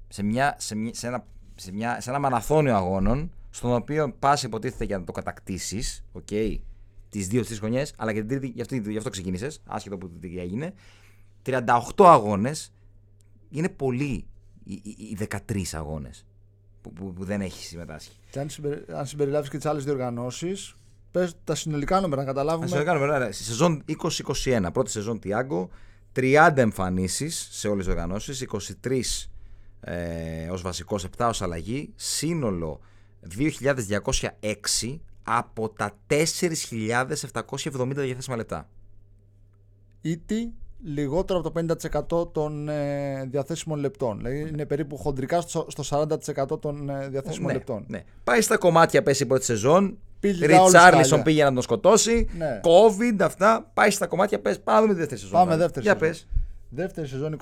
Σε, 0.09 0.23
μια, 0.23 0.55
σε, 0.59 0.77
μια, 0.77 0.95
σε, 0.95 1.07
ένα, 1.07 1.25
σε, 1.55 1.73
μια, 1.73 2.00
σε 2.00 2.11
ένα 2.11 2.19
μαραθώνιο 2.19 2.75
αγώνων, 2.77 3.31
στον 3.51 3.73
οποίο 3.73 4.12
πα 4.18 4.38
υποτίθεται 4.42 4.85
για 4.85 4.99
να 4.99 5.05
το 5.05 5.12
κατακτήσεις, 5.12 6.05
okay, 6.12 6.57
τις 7.09 7.29
δύο-τρει 7.29 7.55
χρονιές, 7.55 7.92
αλλά 7.97 8.12
και 8.12 8.18
την 8.18 8.29
τρίτη, 8.29 8.47
γι' 8.47 8.61
αυτό, 8.61 8.75
γι 8.75 8.97
αυτό 8.97 9.11
ξεκίνησες, 9.11 9.62
άσχετο 9.66 9.99
που 9.99 10.11
τι 10.21 10.38
έγινε. 10.38 10.75
38 11.42 11.62
αγώνες 11.99 12.73
είναι 13.51 13.68
πολύ 13.68 14.27
οι, 14.64 14.81
οι, 14.83 14.97
οι 14.99 15.18
13 15.49 15.62
αγώνες 15.73 16.27
που, 16.81 16.92
που, 16.92 17.12
που 17.12 17.25
δεν 17.25 17.40
έχεις 17.40 17.66
συμμετάσχει. 17.66 18.11
Και 18.31 18.38
αν, 18.40 18.49
συμπερι... 18.49 18.85
αν 18.88 19.07
συμπεριλάβεις 19.07 19.51
και 19.51 19.57
τις 19.57 19.66
άλλες 19.66 19.85
διοργανώσεις, 19.85 20.77
πες 21.11 21.37
τα 21.44 21.55
συνολικά 21.55 22.01
νούμερα 22.01 22.21
να 22.21 22.27
καταλάβουμε. 22.27 22.77
Α 22.77 22.79
το 22.79 22.85
κάνουμε. 22.85 23.07
Ωραία. 23.07 23.33
Στη 23.33 23.44
σεζόν 23.44 23.85
2021, 24.44 24.68
πρώτη 24.73 24.90
σεζόν 24.90 25.18
Τιάγκο, 25.18 25.71
30 26.16 26.53
εμφανίσεις 26.57 27.49
σε 27.51 27.68
όλες 27.68 27.85
τις 27.85 27.94
οργανώσει, 27.94 28.47
23 28.83 29.01
ε, 29.81 30.49
ως 30.51 30.62
βασικός, 30.62 31.07
7 31.16 31.27
ως 31.29 31.42
αλλαγή, 31.42 31.92
σύνολο 31.97 32.81
2.206 33.38 34.99
από 35.29 35.69
τα 35.69 35.91
4.770 36.09 37.93
διαθέσιμα 37.95 38.37
λεπτά. 38.37 38.69
Ήτι 40.01 40.53
λιγότερο 40.83 41.38
από 41.38 41.51
το 41.51 42.23
50% 42.23 42.33
των 42.33 42.69
ε, 42.69 43.25
διαθέσιμων 43.31 43.79
λεπτών. 43.79 44.17
Δηλαδή 44.17 44.49
είναι 44.49 44.67
περίπου 44.67 44.97
χοντρικά 44.97 45.41
στο, 45.41 45.67
στο 45.69 46.07
40% 46.53 46.61
των 46.61 46.88
ε, 46.88 47.09
διαθέσιμων 47.09 47.47
ναι, 47.47 47.53
λεπτών. 47.53 47.85
ναι. 47.88 48.05
Πάει 48.25 48.41
στα 48.41 48.57
κομμάτια, 48.57 49.03
πέσει 49.03 49.23
η 49.23 49.27
πρώτη 49.27 49.45
σεζόν. 49.45 49.99
Πήγε 50.21 50.47
για 50.47 50.61
όλους 50.61 50.73
Ριτσάρλισον 50.73 51.09
χάλια. 51.09 51.25
πήγε 51.25 51.45
να 51.45 51.53
τον 51.53 51.62
σκοτώσει. 51.62 52.29
Ναι. 52.38 52.61
COVID, 52.64 53.17
αυτά. 53.21 53.71
Πάει 53.75 53.91
στα 53.91 54.07
κομμάτια, 54.07 54.41
πες. 54.41 54.61
Πάμε 54.61 54.87
με 54.87 54.93
τη 54.93 54.99
δεύτερη 54.99 55.21
σεζόν. 55.21 55.38
Πάμε 55.38 55.51
πάλι. 55.51 55.61
δεύτερη 55.62 55.85
Για 55.85 55.93
σεζόν. 55.93 56.09
πες. 56.09 56.27
Δεύτερη 56.71 57.07
σεζόν 57.07 57.37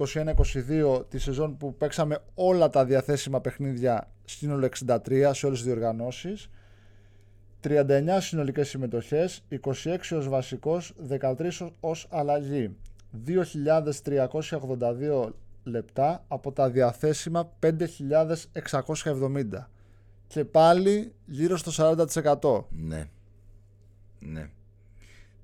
21-22, 0.99 1.05
τη 1.09 1.19
σεζόν 1.19 1.57
που 1.57 1.77
παίξαμε 1.77 2.19
όλα 2.35 2.69
τα 2.71 2.85
διαθέσιμα 2.85 3.41
παιχνίδια 3.41 4.11
σύνολο 4.25 4.69
63 4.87 5.31
σε 5.33 5.47
όλες 5.47 5.59
τις 5.59 5.63
διοργανώσεις. 5.63 6.51
39 7.69 8.21
συνολικές 8.21 8.69
συμμετοχές, 8.69 9.45
26 9.49 10.17
ως 10.17 10.29
βασικός, 10.29 10.95
13 11.09 11.73
ως 11.81 12.07
αλλαγή. 12.11 12.77
2.382 13.27 15.29
λεπτά 15.65 16.25
από 16.29 16.53
τα 16.53 16.71
διαθέσιμα 16.71 17.53
5.670. 17.61 19.69
Και 20.27 20.45
πάλι 20.45 21.13
γύρω 21.27 21.57
στο 21.57 21.95
40%. 21.97 22.65
Ναι. 22.71 23.05
Ναι. 24.19 24.49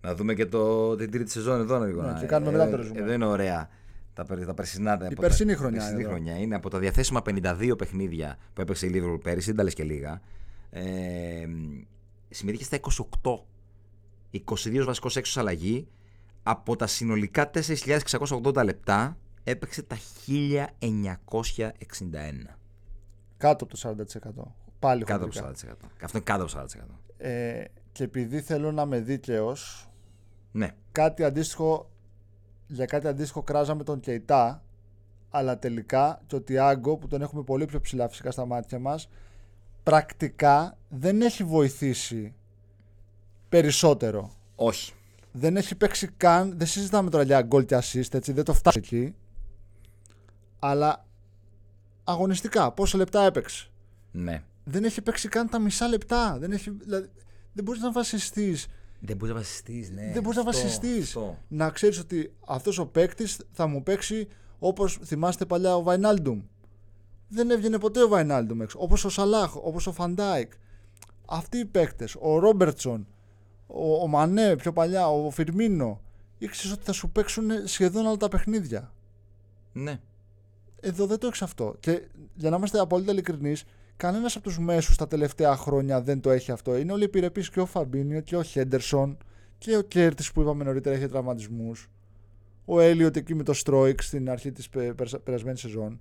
Να 0.00 0.14
δούμε 0.14 0.34
και 0.34 0.46
το, 0.46 0.96
την 0.96 1.10
τρίτη 1.10 1.30
σεζόν 1.30 1.60
εδώ 1.60 1.78
να 1.78 1.86
λίγο. 1.86 2.02
Ναι, 2.02 2.12
να- 2.12 2.18
και 2.18 2.26
κάνουμε 2.26 2.50
ε, 2.50 2.54
μετά 2.56 2.70
το 2.70 2.76
ρεζουμέ. 2.76 3.00
Εδώ 3.00 3.12
είναι 3.12 3.24
ωραία. 3.26 3.68
Τα, 4.14 4.24
περι- 4.24 4.46
τα 4.46 4.54
περσινά. 4.54 4.96
τα- 4.96 5.06
από 5.06 5.14
τα- 5.14 5.20
περσινή 5.20 5.54
χρονιά 5.54 5.78
περσινή 5.78 6.00
εδώ. 6.02 6.10
χρονιά 6.10 6.36
είναι 6.38 6.54
από 6.54 6.70
τα 6.70 6.78
διαθέσιμα 6.78 7.22
52 7.26 7.74
παιχνίδια 7.78 8.36
που 8.52 8.60
έπαιξε 8.60 8.86
η 8.86 8.90
Liverpool 8.94 9.20
πέρυσι, 9.22 9.46
δεν 9.46 9.56
τα 9.56 9.62
λες 9.62 9.74
και 9.74 9.82
λίγα. 9.84 10.20
Ε, 10.70 10.82
συμμετείχε 12.32 12.64
στα 12.64 12.78
28. 13.22 13.38
22 14.54 14.82
βασικός 14.84 15.16
έξω 15.16 15.40
αλλαγή. 15.40 15.88
Από 16.42 16.76
τα 16.76 16.86
συνολικά 16.86 17.50
4.680 17.54 18.64
λεπτά 18.64 19.16
έπαιξε 19.44 19.82
τα 19.82 19.96
1961. 20.26 21.26
Κάτω 23.36 23.64
από 23.64 23.76
το 23.76 23.78
40%. 23.82 23.94
Πάλι 24.78 25.04
Κάτω 25.04 25.24
από 25.24 25.32
χοντρικά. 25.34 25.52
το 25.52 25.58
40%. 25.84 25.88
Αυτό 26.02 26.16
είναι 26.16 26.24
κάτω 26.26 26.42
από 26.42 26.52
το 26.52 26.58
40%. 26.58 26.64
Ε, 27.16 27.64
και 27.92 28.04
επειδή 28.04 28.40
θέλω 28.40 28.72
να 28.72 28.82
είμαι 28.82 29.00
δίκαιος, 29.00 29.88
Ναι. 30.52 30.70
κάτι 30.92 31.24
αντίστοιχο, 31.24 31.90
για 32.66 32.86
κάτι 32.86 33.06
αντίστοιχο 33.06 33.42
κράζαμε 33.42 33.84
τον 33.84 34.00
Κεϊτά, 34.00 34.62
αλλά 35.30 35.58
τελικά 35.58 36.20
και 36.26 36.34
ο 36.34 36.40
Τιάγκο 36.40 36.96
που 36.96 37.08
τον 37.08 37.22
έχουμε 37.22 37.42
πολύ 37.42 37.64
πιο 37.64 37.80
ψηλά 37.80 38.08
φυσικά 38.08 38.30
στα 38.30 38.46
μάτια 38.46 38.78
μας, 38.78 39.08
πρακτικά 39.82 40.78
δεν 40.88 41.22
έχει 41.22 41.44
βοηθήσει 41.44 42.34
περισσότερο. 43.48 44.32
Όχι. 44.54 44.92
Δεν 45.32 45.56
έχει 45.56 45.74
παίξει 45.74 46.08
καν, 46.16 46.54
δεν 46.58 46.66
συζητάμε 46.66 47.10
τώρα 47.10 47.24
για 47.24 47.42
γκολ 47.42 47.64
και 47.64 47.76
assist, 47.76 48.14
έτσι, 48.14 48.32
δεν 48.32 48.44
το 48.44 48.54
φτάσει 48.54 48.78
εκεί. 48.78 49.14
Αλλά 50.58 51.06
αγωνιστικά, 52.04 52.72
πόσα 52.72 52.96
λεπτά 52.98 53.22
έπαιξε. 53.22 53.70
Ναι. 54.12 54.42
Δεν 54.64 54.84
έχει 54.84 55.02
παίξει 55.02 55.28
καν 55.28 55.48
τα 55.48 55.58
μισά 55.58 55.88
λεπτά. 55.88 56.36
Δεν, 56.38 56.52
έχει, 56.52 56.70
δηλαδή, 56.70 57.08
δεν 57.52 57.64
μπορείς 57.64 57.80
να 57.80 57.92
βασιστείς. 57.92 58.66
Δεν 59.00 59.16
μπορείς 59.16 59.34
να 59.34 59.40
βασιστείς, 59.40 59.90
ναι. 59.90 60.10
δεν 60.12 60.22
μπορείς 60.22 60.38
να 60.44 60.48
Αυτό, 60.48 60.62
βασιστείς. 60.62 61.06
αυτό. 61.06 61.38
Να 61.48 61.70
ξέρεις 61.70 61.98
ότι 61.98 62.32
αυτός 62.46 62.78
ο 62.78 62.86
παίκτης 62.86 63.38
θα 63.52 63.66
μου 63.66 63.82
παίξει 63.82 64.28
όπως 64.58 64.98
θυμάστε 65.04 65.44
παλιά 65.44 65.76
ο 65.76 65.82
Βαϊνάλντουμ. 65.82 66.42
Δεν 67.34 67.50
έβγαινε 67.50 67.78
ποτέ 67.78 68.02
ο 68.02 68.08
Βαϊνάλντουμ 68.08 68.62
έξω. 68.62 68.78
Όπως 68.80 69.04
ο 69.04 69.08
Σαλάχ, 69.08 69.56
όπως 69.56 69.86
ο 69.86 69.92
Φαν 69.92 70.16
Ντάικ. 70.16 70.52
Αυτοί 71.26 71.58
οι 71.58 71.64
παίκτες, 71.64 72.16
ο 72.20 72.38
Ρόμπερτσον, 72.38 73.06
ο, 73.66 73.94
ο 73.94 74.06
Μανέ 74.06 74.56
πιο 74.56 74.72
παλιά, 74.72 75.08
ο 75.08 75.30
Φιρμίνο, 75.30 76.00
ήξερες 76.38 76.72
ότι 76.72 76.84
θα 76.84 76.92
σου 76.92 77.10
παίξουν 77.10 77.50
σχεδόν 77.64 78.06
όλα 78.06 78.16
τα 78.16 78.28
παιχνίδια. 78.28 78.92
Ναι. 79.72 80.00
Εδώ 80.80 81.06
δεν 81.06 81.18
το 81.18 81.26
έχεις 81.26 81.42
αυτό. 81.42 81.76
Και 81.80 82.02
για 82.34 82.50
να 82.50 82.56
είμαστε 82.56 82.78
απόλυτα 82.78 83.12
ειλικρινείς, 83.12 83.64
κανένας 83.96 84.34
από 84.34 84.44
τους 84.44 84.58
μέσους 84.58 84.96
τα 84.96 85.06
τελευταία 85.06 85.56
χρόνια 85.56 86.02
δεν 86.02 86.20
το 86.20 86.30
έχει 86.30 86.52
αυτό. 86.52 86.76
Είναι 86.76 86.92
όλοι 86.92 87.04
επιρρεπείς 87.04 87.50
και 87.50 87.60
ο 87.60 87.66
Φαμπίνιο 87.66 88.20
και 88.20 88.36
ο 88.36 88.42
Χέντερσον 88.42 89.18
και 89.58 89.76
ο 89.76 89.82
Κέρτις 89.82 90.32
που 90.32 90.40
είπαμε 90.40 90.64
νωρίτερα 90.64 90.96
έχει 90.96 91.06
τραυματισμούς. 91.06 91.90
Ο 92.64 92.80
Έλιοτ 92.80 93.16
εκεί 93.16 93.34
με 93.34 93.42
το 93.42 93.52
Στρόικ 93.52 94.02
στην 94.02 94.30
αρχή 94.30 94.52
της 94.52 94.68
περασμένης 95.24 95.60
σεζόν. 95.60 96.00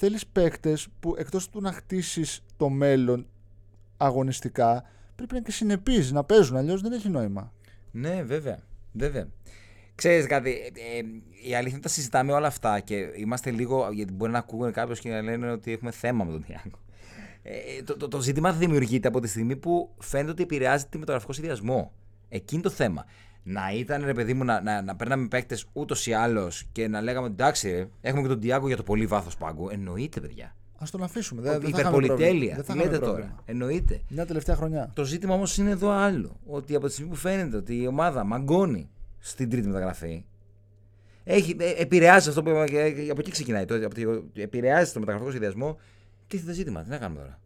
Θέλεις 0.00 0.26
παίκτες 0.26 0.88
που 1.00 1.14
εκτός 1.18 1.50
του 1.50 1.60
να 1.60 1.72
χτίσεις 1.72 2.44
το 2.56 2.68
μέλλον 2.68 3.26
αγωνιστικά, 3.96 4.82
πρέπει 5.14 5.32
να 5.32 5.36
είναι 5.36 5.46
και 5.46 5.52
συνεπείς 5.52 6.12
να 6.12 6.24
παίζουν. 6.24 6.56
Αλλιώς 6.56 6.80
δεν 6.80 6.92
έχει 6.92 7.08
νόημα. 7.08 7.52
Ναι, 7.90 8.22
βέβαια. 8.22 8.58
βέβαια. 8.92 9.28
Ξέρεις 9.94 10.26
κάτι, 10.26 10.50
ε, 10.50 10.98
ε, 10.98 11.02
η 11.48 11.54
αλήθεια 11.54 11.72
είναι 11.72 11.80
τα 11.80 11.88
συζητάμε 11.88 12.32
όλα 12.32 12.46
αυτά 12.46 12.80
και 12.80 12.94
είμαστε 13.16 13.50
λίγο, 13.50 13.88
γιατί 13.92 14.12
μπορεί 14.12 14.32
να 14.32 14.38
ακούγουν 14.38 14.72
κάποιος 14.72 15.00
και 15.00 15.10
να 15.10 15.22
λένε 15.22 15.50
ότι 15.50 15.72
έχουμε 15.72 15.90
θέμα 15.90 16.24
με 16.24 16.32
τον 16.32 16.44
Τιάγκο. 16.44 16.78
Ε, 17.42 17.82
το, 17.82 17.96
το, 17.96 18.08
το 18.08 18.20
ζήτημα 18.20 18.52
δημιουργείται 18.52 19.08
από 19.08 19.20
τη 19.20 19.28
στιγμή 19.28 19.56
που 19.56 19.94
φαίνεται 19.98 20.30
ότι 20.30 20.42
επηρεάζει 20.42 20.86
τη 20.86 20.98
μεταγραφικό 20.98 21.32
σχεδιασμό. 21.32 21.92
Εκείνη 22.28 22.62
το 22.62 22.70
θέμα. 22.70 23.04
Να 23.50 23.72
ήταν 23.72 24.04
ρε 24.04 24.12
παιδί 24.12 24.34
μου 24.34 24.44
να, 24.44 24.60
να, 24.60 24.82
να 24.82 24.96
παίρναμε 24.96 25.28
παίκτες 25.28 25.66
ούτως 25.72 26.06
ή 26.06 26.12
άλλως 26.12 26.64
και 26.72 26.88
να 26.88 27.00
λέγαμε 27.00 27.26
εντάξει, 27.26 27.70
ρε, 27.70 27.88
έχουμε 28.00 28.22
και 28.22 28.28
τον 28.28 28.40
Τιάγκο 28.40 28.66
για 28.66 28.76
το 28.76 28.82
πολύ 28.82 29.06
βάθος 29.06 29.36
πάγκου. 29.36 29.68
Εννοείται, 29.70 30.20
παιδιά. 30.20 30.56
Α 30.78 30.86
τον 30.90 31.02
αφήσουμε. 31.02 31.42
Δεν, 31.42 31.54
Ότι 31.54 31.64
δεν 31.64 31.74
θα 31.74 31.80
είχαμε 31.80 31.96
Υπερπολιτέλεια. 31.96 32.54
πρόβλημα. 32.54 32.54
Τι 32.54 32.56
Δεν 32.56 32.64
θα 32.64 32.72
είχαμε 32.74 32.84
λέτε 32.90 33.04
πρόβλημα. 33.04 33.28
τώρα. 33.28 33.42
Εννοείται. 33.44 34.00
Μια 34.08 34.26
τελευταία 34.26 34.56
χρονιά. 34.56 34.90
Το 34.94 35.04
ζήτημα 35.04 35.34
όμως 35.34 35.56
είναι 35.58 35.70
εδώ 35.70 35.90
άλλο. 35.90 36.40
Ότι 36.46 36.74
από 36.74 36.86
τη 36.86 36.92
στιγμή 36.92 37.10
που 37.10 37.16
φαίνεται 37.16 37.56
ότι 37.56 37.82
η 37.82 37.86
ομάδα 37.86 38.24
μαγκώνει 38.24 38.90
στην 39.18 39.50
τρίτη 39.50 39.66
μεταγραφή, 39.66 40.24
έχει, 41.24 41.56
ε, 41.58 41.70
επηρεάζει 41.82 42.28
αυτό 42.28 42.42
που 42.42 42.48
είπαμε 42.48 42.66
και 42.66 43.08
από 43.10 43.20
εκεί 43.20 43.30
ξεκινάει. 43.30 43.64
Το, 43.64 43.74
από 43.74 43.94
το, 43.94 44.24
επηρεάζει 44.34 44.92
το 44.92 44.98
μεταγραφικό 44.98 45.30
σχεδιασμό. 45.30 45.78
Τίθεται 46.26 46.52
ζήτημα. 46.52 46.82
Τι 46.82 46.88
να 46.90 46.98
κάνουμε 46.98 47.20
τώρα; 47.20 47.40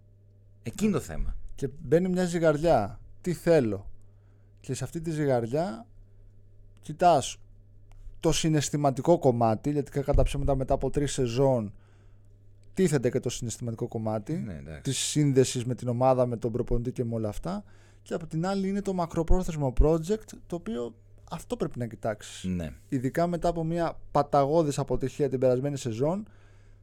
Εκείνο 0.63 0.93
το 0.93 1.01
θέμα. 1.01 1.37
Και 1.55 1.69
μπαίνει 1.79 2.09
μια 2.09 2.25
ζυγαριά. 2.25 3.01
Τι 3.21 3.33
θέλω. 3.33 3.91
Και 4.61 4.75
σε 4.75 4.85
αυτή 4.85 5.01
τη 5.01 5.11
ζυγαριά 5.11 5.87
κοιτάς 6.83 7.37
το 8.21 8.33
συναισθηματικό 8.33 9.19
κομμάτι, 9.19 9.71
γιατί 9.71 9.91
κατά 9.91 10.15
τα 10.15 10.23
ψέματα 10.23 10.57
μετά 10.57 10.75
από 10.75 10.91
τρεις 10.91 11.13
σεζόν 11.13 11.73
τίθεται 12.75 13.11
και 13.11 13.21
το 13.21 13.29
συναισθηματικό 13.31 13.89
κομμάτι 13.89 14.33
Ναι, 14.33 14.57
εντάξει. 14.57 14.83
της 14.83 14.99
σύνδεσης 14.99 15.65
με 15.65 15.75
την 15.75 15.89
ομάδα, 15.89 16.27
με 16.27 16.37
τον 16.37 16.53
προπονητή 16.53 16.93
και 16.93 17.05
με 17.05 17.15
όλα 17.15 17.29
αυτά. 17.29 17.65
Και 18.03 18.15
από 18.15 18.27
την 18.27 18.47
άλλη 18.47 18.69
είναι 18.69 18.83
το 18.83 18.93
μακροπρόθεσμο 18.93 19.73
project, 19.81 20.27
το 20.47 20.57
οποίο 20.57 20.95
αυτό 21.31 21.57
πρέπει 21.57 21.79
να 21.79 21.87
κοιτάξεις. 21.87 22.45
Ναι. 22.45 22.73
Ειδικά 22.89 23.27
μετά 23.27 23.49
από 23.49 23.65
μια 23.65 23.99
παταγώδης 24.11 24.79
αποτυχία 24.79 25.29
την 25.29 25.39
περασμένη 25.39 25.77
σεζόν, 25.77 26.29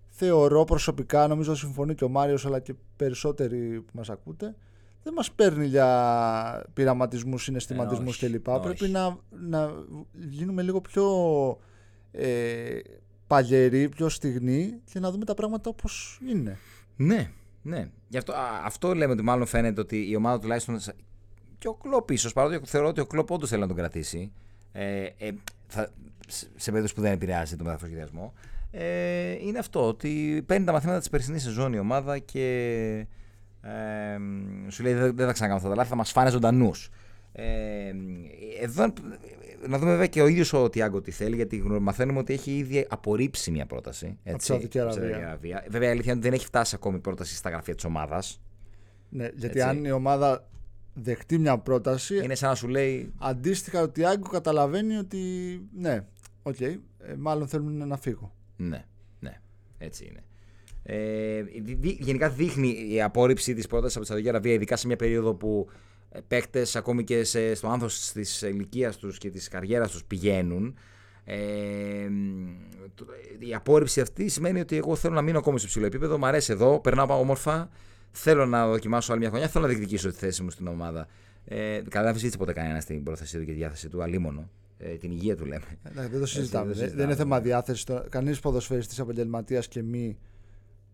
θεωρώ 0.08 0.64
προσωπικά, 0.64 1.28
νομίζω 1.28 1.56
συμφωνεί 1.56 1.96
και 1.96 2.04
ο 2.04 2.10
Μάριος 2.10 2.46
αλλά 2.46 2.60
και 2.60 2.74
περισσότεροι 2.96 3.82
που 3.82 3.92
μας 3.92 4.10
ακούτε, 4.10 4.56
δεν 5.04 5.14
μας 5.14 5.32
παίρνει 5.32 5.66
για 5.66 6.66
πειραματισμούς, 6.74 7.44
συναισθηματισμούς 7.44 8.22
Ε, 8.22 8.26
όχι, 8.26 8.34
κλπ. 8.36 8.48
όχι. 8.48 8.60
Πρέπει 8.60 8.88
να, 8.88 9.18
να 9.30 9.72
γίνουμε 10.14 10.62
λίγο 10.62 10.82
πιο 10.82 11.06
ε, 12.12 12.80
παλιεροί, 13.28 13.90
πιο 13.90 14.10
στιγνοί 14.10 14.80
και 14.92 15.00
να 15.00 15.12
δούμε 15.12 15.26
τα 15.26 15.34
πράγματα 15.34 15.70
όπως 15.70 16.20
είναι. 16.30 16.58
Ναι, 16.96 17.32
ναι. 17.62 17.90
Γι' 18.08 18.18
αυτό, 18.18 18.34
α, 18.34 18.42
αυτό 18.64 18.94
λέμε 18.96 19.14
ότι 19.14 19.22
μάλλον 19.24 19.46
φαίνεται 19.46 19.82
ότι 19.82 20.10
η 20.10 20.16
ομάδα 20.16 20.40
τουλάχιστον. 20.40 20.80
σε- 20.80 20.96
Και 21.58 21.68
ο 21.68 21.74
Κλοπ 21.74 22.10
ίσως, 22.12 22.34
παρότι 22.34 22.60
θεωρώ 22.66 22.88
ότι 22.88 23.02
ο 23.02 23.06
Κλοπ 23.06 23.32
όντως 23.32 23.50
θέλει 23.50 23.62
να 23.62 23.68
τον 23.68 23.76
κρατήσει. 23.76 24.32
Ε, 24.72 25.04
ε, 25.18 25.32
θα, 25.68 25.90
σε 26.28 26.46
σε 26.56 26.66
περίπτωση 26.70 26.94
που 26.96 27.02
δεν 27.02 27.12
επηρεάζει 27.12 27.56
τον 27.56 27.66
μεταγραφικό 27.66 27.88
σχεδιασμό. 27.92 28.34
Ε, 28.72 29.32
είναι 29.32 29.60
αυτό, 29.60 29.88
ότι 29.88 30.44
παίρνει 30.46 30.66
τα 30.66 30.72
μαθήματα 30.72 31.00
της 31.00 31.10
περσινής 31.10 31.44
σεζόν 31.44 31.74
η 31.74 31.80
ομάδα 31.80 32.20
και 32.20 33.08
ε, 33.62 34.18
σου 34.70 34.84
λέει 34.84 34.94
δεν, 34.94 35.16
δεν 35.16 35.26
θα 35.28 35.34
ξανακάνω 35.34 35.58
αυτά 35.58 35.70
τα 35.70 35.76
λάθη, 35.76 35.90
θα 35.90 35.96
μας 35.96 36.12
φάνε 36.12 36.30
ζωντανούς. 36.30 36.90
Ε, 37.32 37.92
εδώ 38.62 38.94
να 39.68 39.78
δούμε 39.78 39.92
βέβαια 39.92 40.08
και 40.08 40.22
ο 40.22 40.28
ίδιος 40.28 40.54
ο 40.54 40.70
Τιάγκο 40.70 41.02
τι 41.02 41.12
θέλει, 41.12 41.36
γιατί 41.36 41.58
γνω- 41.58 41.80
μαθαίνουμε 41.80 42.20
ότι 42.20 42.34
έχει 42.34 42.58
ήδη 42.58 42.86
απορρίψει 42.90 43.52
μια 43.52 43.66
πρόταση. 43.66 44.18
Έτσι, 44.24 44.46
Σαουδική 44.46 44.80
από 44.80 44.90
τη 44.90 44.96
Αραβία. 44.96 45.12
Σαουδική 45.14 45.28
Αραβία. 45.28 45.66
Βέβαια, 45.70 45.88
η 45.88 45.92
αλήθεια 45.92 46.12
είναι 46.12 46.20
ότι 46.20 46.30
δεν 46.30 46.38
έχει 46.38 46.46
φτάσει 46.46 46.76
ακόμη 46.76 46.98
η 46.98 47.00
πρόταση 47.00 47.36
στα 47.36 47.50
γραφεία 47.50 47.76
της 47.76 47.84
ομάδας. 47.84 48.42
Ναι, 49.10 49.24
γιατί 49.24 49.46
Έτσι. 49.46 49.62
αν 49.62 49.86
η 49.86 49.92
ομάδα 49.92 50.48
δεχτεί 50.94 51.38
μια 51.38 51.58
πρόταση, 51.58 52.16
Είναι 52.24 52.36
σαν 52.36 52.50
να 52.50 52.56
σου 52.56 52.68
λέει. 52.68 53.14
αντίστοιχα 53.18 53.82
ο 53.82 53.90
Τιάγκο 53.90 54.30
καταλαβαίνει 54.30 54.96
ότι 54.98 55.20
ναι, 55.78 56.06
οκ, 56.44 56.60
ε, 56.62 56.78
μάλλον 57.18 57.48
θέλουν 57.48 57.88
να 57.88 57.98
φύγω. 57.98 58.36
Ναι, 58.58 58.86
ναι, 59.20 59.42
έτσι 59.78 60.06
είναι. 60.06 60.20
Ε, 60.84 61.42
δι- 61.42 61.78
δι- 61.82 61.98
γενικά 62.02 62.30
δείχνει 62.30 62.88
η 62.90 63.02
απόρριψη 63.02 63.54
της 63.54 63.68
πρότασης 63.68 63.96
από 63.96 64.06
τη 64.06 64.10
Σαουδική 64.12 64.30
Αραβία, 64.30 64.54
ειδικά 64.54 64.76
σε 64.76 64.88
μια 64.88 64.96
περίοδο 64.96 65.34
που 65.34 65.70
παίκτες 66.28 66.76
ακόμη 66.76 67.04
και 67.04 67.24
σε, 67.24 67.56
στο 67.56 67.68
άνθος 67.68 68.12
της 68.12 68.42
ηλικίας 68.42 68.98
τους 68.98 69.18
και 69.18 69.30
της 69.30 69.48
καριέρας 69.48 69.92
τους 69.92 70.04
πηγαίνουν. 70.06 70.78
Ε, 71.24 71.38
το- 72.96 73.06
η 73.40 73.54
απόρριψη 73.54 74.02
αυτή 74.02 74.28
σημαίνει 74.30 74.60
ότι 74.60 74.78
εγώ 74.78 74.96
θέλω 74.96 75.14
να 75.14 75.22
μείνω 75.22 75.38
ακόμη 75.38 75.60
στο 75.60 75.68
ψηλό 75.68 75.86
επίπεδο. 75.86 76.18
Μ' 76.18 76.26
αρέσει 76.26 76.52
εδώ, 76.52 76.80
περνάω 76.80 77.06
πάω 77.06 77.20
όμορφα. 77.20 77.70
Θέλω 78.12 78.46
να 78.46 78.68
δοκιμάσω 78.68 79.12
άλλη 79.12 79.22
μια 79.22 79.30
χρονιά. 79.30 79.48
Θέλω 79.48 79.64
να 79.66 79.70
διεκδικήσω 79.70 80.10
τη 80.10 80.16
θέση 80.16 80.44
μου 80.44 80.50
στην 80.50 80.68
ομάδα. 80.68 81.08
Ε, 81.46 81.56
καλά, 81.58 81.82
δεν 81.90 82.06
αμφισβήτησε 82.06 82.38
ποτέ 82.38 82.54
κανένα 82.54 82.84
την 82.84 83.04
πρόθεσή 83.04 83.38
του 83.38 83.46
και 83.46 83.52
τη 83.52 83.58
διάθεση 83.58 83.90
του. 83.90 84.04
Αλίμονο. 84.04 84.50
Ε, 84.78 84.88
την 84.96 85.12
υγεία 85.12 85.36
του 85.36 85.46
λέμε. 85.46 85.66
Εντάξει, 85.84 86.10
δεν 86.12 86.20
το 86.20 86.26
συζητάμε. 86.26 86.66
δεν 86.66 86.74
Δεν, 86.74 86.76
συζητάμε, 86.84 86.96
δεν 87.02 87.06
είναι 87.06 87.16
θέμα 87.16 87.38
ναι. 87.38 87.44
διάθεση. 87.44 87.84
Κανείς 88.10 88.40
ποδοσφαιριστής 88.40 89.00
επαγγελματίας 89.00 89.68
και 89.68 89.84
μη 89.84 90.18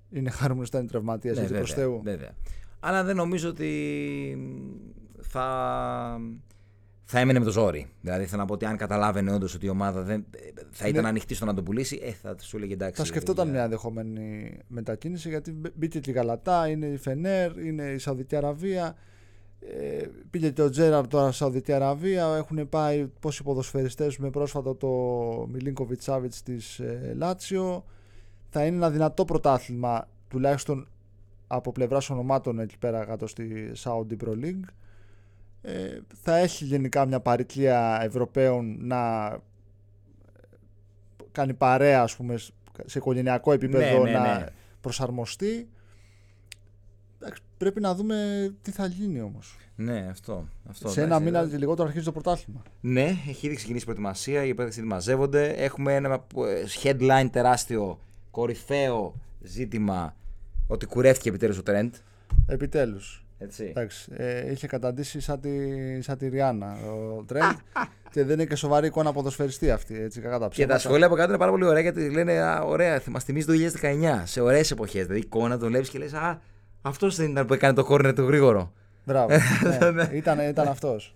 είναι 0.09 0.29
χαρούμενο 0.29 0.67
να 0.71 0.79
είναι 0.79 0.87
τραυματίας. 0.87 1.35
Ναι, 1.35 1.41
έτσι 1.41 1.53
προς 1.55 1.69
βέβαια, 1.73 1.85
Θεού. 1.85 2.01
βέβαια. 2.03 2.31
Αλλά 2.79 3.03
δεν 3.03 3.15
νομίζω 3.15 3.49
ότι 3.49 3.69
θα, 5.21 6.19
θα 7.03 7.19
έμενε 7.19 7.39
με 7.39 7.45
το 7.45 7.51
ζόρι. 7.51 7.87
Δηλαδή 8.01 8.25
θέλω 8.25 8.41
να 8.41 8.47
πω 8.47 8.53
ότι 8.53 8.65
αν 8.65 8.77
καταλάβαινε 8.77 9.33
όντως 9.33 9.53
ότι 9.55 9.65
η 9.65 9.69
ομάδα 9.69 10.01
δεν, 10.01 10.25
θα 10.69 10.87
ήταν 10.87 11.03
Ναι. 11.03 11.09
ανοιχτή 11.09 11.33
στο 11.35 11.45
να 11.45 11.53
τον 11.53 11.63
πουλήσει, 11.63 11.99
ε, 12.03 12.11
θα 12.11 12.35
σου 12.39 12.57
έλεγε 12.57 12.73
εντάξει. 12.73 13.01
Θα 13.01 13.07
σκεφτόταν 13.07 13.43
για- 13.45 13.53
μια 13.53 13.63
ενδεχόμενη 13.63 14.57
μετακίνηση 14.67 15.29
γιατί 15.29 15.51
μπ- 15.51 15.71
μπήκε 15.75 15.99
και 15.99 16.09
η 16.09 16.13
Γαλατά, 16.13 16.67
είναι 16.67 16.85
η 16.85 16.97
Φενέρ, 16.97 17.57
είναι 17.57 17.83
η 17.83 17.97
Σαουδική 17.97 18.35
Αραβία. 18.35 18.95
Ε, 19.59 20.05
πήγε 20.29 20.49
και 20.49 20.61
ο 20.61 20.69
Τζέραρ 20.69 21.07
τώρα 21.07 21.27
στη 21.27 21.35
Σαουδική 21.35 21.71
Αραβία. 21.71 22.25
Έχουν 22.35 22.69
πάει 22.69 23.07
πόσοι 23.19 23.43
ποδοσφαιριστές 23.43 24.17
με 24.17 24.29
πρόσφατα 24.29 24.77
το 24.77 24.87
Μιλίνκοβιτ 25.51 26.01
Σάβιτ 26.01 26.33
της 26.43 26.79
ε, 26.79 27.13
Λάτσιο. 27.17 27.85
Θα 28.57 28.65
είναι 28.65 28.75
ένα 28.75 28.89
δυνατό 28.89 29.25
πρωτάθλημα 29.25 30.07
τουλάχιστον 30.27 30.87
από 31.47 31.71
πλευράς 31.71 32.09
ονομάτων 32.09 32.59
εκεί 32.59 32.77
πέρα 32.77 33.05
κάτω 33.05 33.27
στη 33.27 33.71
Saudi 33.83 34.23
Pro 34.23 34.29
League. 34.29 34.63
Ε, 35.61 35.99
θα 36.21 36.37
έχει 36.37 36.65
γενικά 36.65 37.05
μια 37.05 37.19
παροικία 37.19 37.99
Ευρωπαίων 38.01 38.77
να 38.79 39.31
κάνει 41.31 41.53
παρέα 41.53 42.01
ας 42.01 42.15
πούμε 42.15 42.37
σε 42.85 42.97
οικογενειακό 42.97 43.51
επίπεδο 43.51 44.03
Ναι, 44.03 44.11
ναι, 44.11 44.17
να 44.17 44.37
ναι. 44.37 44.45
προσαρμοστεί. 44.81 45.69
Εντάξει, 47.19 47.41
πρέπει 47.57 47.81
να 47.81 47.95
δούμε 47.95 48.49
τι 48.61 48.71
θα 48.71 48.85
γίνει 48.85 49.21
όμως. 49.21 49.57
Ναι, 49.75 50.07
αυτό. 50.09 50.47
αυτό 50.69 50.89
σε 50.89 51.01
ένα 51.01 51.15
εντάξει, 51.15 51.25
μήνα 51.25 51.39
ε, 51.39 51.47
και 51.47 51.57
λιγότερο 51.57 51.87
αρχίζει 51.87 52.05
το 52.05 52.11
πρωτάθλημα. 52.11 52.61
Ναι, 52.81 53.15
έχει 53.27 53.45
ήδη 53.45 53.55
ξεκινήσει 53.55 53.83
η 53.83 53.85
προετοιμασία, 53.85 54.43
οι 54.43 54.53
παίκτες 54.53 54.77
ήδη 54.77 54.87
μαζεύονται. 54.87 55.49
Έχουμε 55.49 55.95
ένα 55.95 56.25
ε, 56.35 56.63
headline 56.83 57.27
τεράστιο, 57.31 57.99
κορυφαίο 58.35 59.15
ζήτημα 59.41 60.15
ότι 60.67 60.85
κουρεύτηκε 60.85 61.29
επιτέλους 61.29 61.57
ο 61.57 61.61
Trent. 61.67 61.89
Επιτέλους. 62.47 63.25
Έτσι. 63.37 63.63
Εντάξει, 63.63 64.11
ε, 64.15 64.51
είχε 64.51 64.67
καταντήσει 64.67 65.19
σαν 65.19 65.39
τη, 65.39 65.51
σαν 66.01 66.17
τη 66.17 66.27
Ριάννα 66.27 66.77
ο 66.85 67.23
Τρέντ 67.23 67.43
και 68.13 68.23
δεν 68.23 68.33
είναι 68.33 68.45
και 68.45 68.55
σοβαρή 68.55 68.87
εικόνα 68.87 69.11
ποδοσφαιριστή 69.11 69.71
αυτή. 69.71 70.01
Έτσι, 70.01 70.21
κακά 70.21 70.39
τα 70.39 70.45
Και 70.45 70.51
ψέματα. 70.51 70.73
τα 70.73 70.79
σχόλια 70.79 71.05
από 71.05 71.15
κάτω 71.15 71.29
είναι 71.29 71.37
πάρα 71.37 71.51
πολύ 71.51 71.65
ωραία 71.65 71.81
γιατί 71.81 72.09
λένε 72.09 72.41
α, 72.41 72.61
ωραία, 72.61 73.01
μας 73.09 73.23
θυμίζει 73.23 73.45
το 73.45 73.79
2019 73.81 74.21
σε 74.23 74.41
ωραίες 74.41 74.71
εποχές. 74.71 75.05
Δηλαδή 75.05 75.19
εικόνα 75.25 75.57
τον 75.57 75.67
βλέπεις 75.67 75.89
και 75.89 75.97
λες 75.97 76.13
Α, 76.13 76.41
αυτός 76.81 77.15
δεν 77.15 77.31
ήταν 77.31 77.45
που 77.45 77.53
έκανε 77.53 77.73
το 77.73 77.83
κόρνερ 77.83 78.13
του 78.13 78.23
γρήγορο. 78.23 78.73
Μπράβο. 79.05 79.35
ναι, 79.93 80.09
ήταν, 80.13 80.39
ήταν 80.39 80.67
αυτός. 80.67 81.15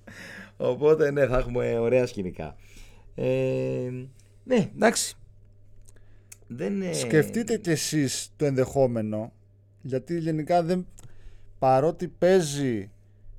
Οπότε 0.57 1.11
ναι, 1.11 1.27
θα 1.27 1.37
έχουμε 1.37 1.79
ωραία 1.79 2.05
σκηνικά. 2.05 2.55
Ε, 3.15 3.25
ναι, 4.43 4.69
εντάξει. 4.75 5.17
Δεν, 6.51 6.81
ε, 6.81 6.93
Σκεφτείτε 6.93 7.57
κι 7.57 7.69
εσείς 7.69 8.29
το 8.35 8.45
ενδεχόμενο 8.45 9.31
γιατί 9.81 10.17
γενικά 10.19 10.63
δεν, 10.63 10.85
παρότι 11.59 12.07
παίζει 12.07 12.89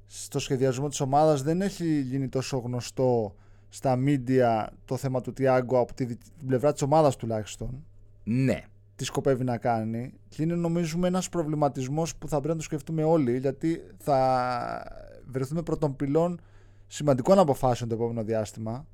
στο 0.06 0.38
σχεδιασμό 0.38 0.88
της 0.88 1.00
ομάδας 1.00 1.42
δεν 1.42 1.60
έχει 1.60 2.00
γίνει 2.00 2.28
τόσο 2.28 2.56
γνωστό 2.58 3.34
στα 3.68 3.96
μίντια 3.96 4.72
το 4.84 4.96
θέμα 4.96 5.20
του 5.20 5.32
Τιάγκο 5.32 5.78
από 5.78 5.94
τη 5.94 6.04
δι- 6.04 6.18
την 6.38 6.46
πλευρά 6.46 6.72
της 6.72 6.82
ομάδας 6.82 7.16
τουλάχιστον 7.16 7.84
Ναι. 8.24 8.60
τι 8.96 9.04
σκοπεύει 9.04 9.44
να 9.44 9.56
κάνει 9.58 10.12
και 10.28 10.42
είναι 10.42 10.54
νομίζουμε 10.54 11.08
ένας 11.08 11.28
προβληματισμός 11.28 12.16
που 12.16 12.28
θα 12.28 12.36
πρέπει 12.36 12.48
να 12.48 12.56
το 12.56 12.62
σκεφτούμε 12.62 13.02
όλοι 13.04 13.38
γιατί 13.38 13.80
θα 13.98 14.92
βρεθούμε 15.26 15.62
πρώτων 15.62 15.96
πυλών 15.96 16.40
σημαντικών 16.86 17.38
αποφάσεων 17.38 17.88
το 17.88 17.94
επόμενο 17.94 18.22
διάστημα 18.24 18.86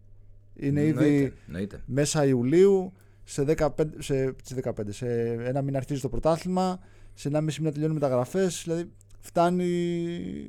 είναι 0.55 0.81
ήδη 0.81 0.89
Εννοείται, 1.05 1.33
εννοείται. 1.47 1.83
μέσα 1.87 2.25
Ιουλίου 2.27 2.93
σε, 3.29 3.45
15, 3.57 3.69
σε, 3.99 4.35
σε 4.43 4.57
15, 4.62 4.71
σε 4.89 5.33
ένα 5.33 5.62
μήνα 5.62 5.79
αρχίζει 5.79 6.01
το 6.01 6.09
πρωτάθλημα 6.09 6.81
σε 7.15 7.29
ένα 7.29 7.41
μισή 7.41 7.61
μήνα 7.61 7.73
τελειώνουν 7.73 7.97
οι 7.97 8.01
μεταγραφές 8.01 8.62
δηλαδή 8.65 8.91
φτάνει 9.21 9.67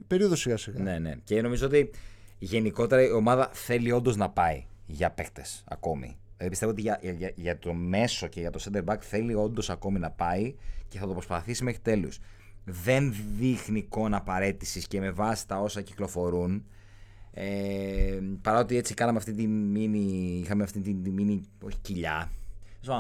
περίοδος 0.08 0.40
σιγά 0.40 0.58
σιγά 0.58 0.84
Ναι, 0.84 1.00
ναι. 1.00 1.14
Και 1.24 1.42
νομίζω 1.42 1.66
ότι 1.66 1.90
γενικότερα 2.40 3.04
η 3.04 3.12
ομάδα 3.12 3.50
θέλει 3.54 3.92
όντως 3.92 4.16
να 4.16 4.30
πάει 4.30 4.66
για 4.86 5.12
παίκτες 5.12 5.64
ακόμη. 5.68 6.18
Δηλαδή 6.32 6.50
πιστεύω 6.50 6.72
ότι 6.72 6.82
για, 6.82 7.00
για, 7.02 7.32
για 7.36 7.60
το 7.60 7.74
μέσο 7.74 8.28
και 8.28 8.40
για 8.40 8.52
το 8.52 8.64
center 8.64 8.84
back 8.84 8.98
θέλει 9.00 9.34
όντως 9.34 9.70
ακόμη 9.70 10.00
να 10.00 10.12
πάει 10.12 10.56
και 10.88 11.00
θα 11.00 11.08
το 11.08 11.14
προσπαθήσει 11.14 11.64
μέχρι 11.64 11.80
τέλους. 11.82 12.20
Δεν 12.64 13.16
δείχνει 13.38 13.80
εικόνα 13.80 14.22
παρέτηση 14.22 14.82
και 14.88 15.00
με 15.00 15.12
βάση 15.12 15.48
τα 15.48 15.60
όσα 15.60 15.82
κυκλοφορούν. 15.82 16.66
Ε, 17.32 18.20
παρότι 18.42 18.78
έτσι 18.78 18.94
κάναμε 18.94 19.18
αυτή 19.18 19.34
τη 19.34 19.48
μίνι. 19.48 20.40
Είχαμε 20.44 20.64
αυτή 20.64 20.80
τη, 20.80 20.94
τη 20.94 21.12
μίνι. 21.12 21.42
Όχι 21.62 21.78
κοιλιά. 21.82 22.32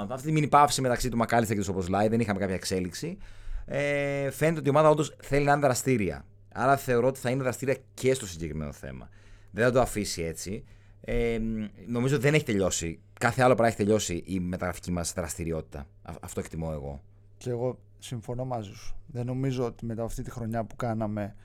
Αυτή 0.09 0.27
τη 0.27 0.31
μίνι 0.33 0.47
παύση 0.47 0.81
μεταξύ 0.81 1.09
του 1.09 1.17
Μακάλιστα 1.17 1.53
και 1.53 1.59
του 1.59 1.65
Σοποσλάι, 1.65 2.07
δεν 2.07 2.19
είχαμε 2.19 2.39
κάποια 2.39 2.55
εξέλιξη. 2.55 3.17
Ε, 3.65 4.29
φαίνεται 4.29 4.59
ότι 4.59 4.67
η 4.67 4.69
ομάδα 4.69 4.89
όντως 4.89 5.15
θέλει 5.21 5.45
να 5.45 5.51
είναι 5.51 5.61
δραστήρια. 5.61 6.25
Άρα 6.53 6.77
θεωρώ 6.77 7.07
ότι 7.07 7.19
θα 7.19 7.29
είναι 7.29 7.43
δραστήρια 7.43 7.77
και 7.93 8.13
στο 8.13 8.27
συγκεκριμένο 8.27 8.71
θέμα. 8.71 9.09
Δεν 9.51 9.65
θα 9.65 9.71
το 9.71 9.81
αφήσει 9.81 10.21
έτσι. 10.21 10.63
Ε, 11.01 11.39
νομίζω 11.87 12.19
δεν 12.19 12.33
έχει 12.33 12.43
τελειώσει. 12.43 12.99
Κάθε 13.19 13.41
άλλο 13.41 13.53
πράγμα 13.53 13.67
έχει 13.67 13.77
τελειώσει 13.83 14.23
η 14.25 14.39
μεταγραφική 14.39 14.91
μας 14.91 15.13
δραστηριότητα. 15.13 15.87
Αυτό 16.21 16.39
εκτιμώ 16.39 16.69
εγώ. 16.73 17.01
Και 17.37 17.49
εγώ 17.49 17.79
συμφωνώ 17.99 18.45
μαζί 18.45 18.73
σου. 18.73 18.95
Δεν 19.05 19.25
νομίζω 19.25 19.65
ότι 19.65 19.85
μετά 19.85 20.03
αυτή 20.03 20.23
τη 20.23 20.31
χρονιά 20.31 20.63
που 20.63 20.75
κάναμε 20.75 21.35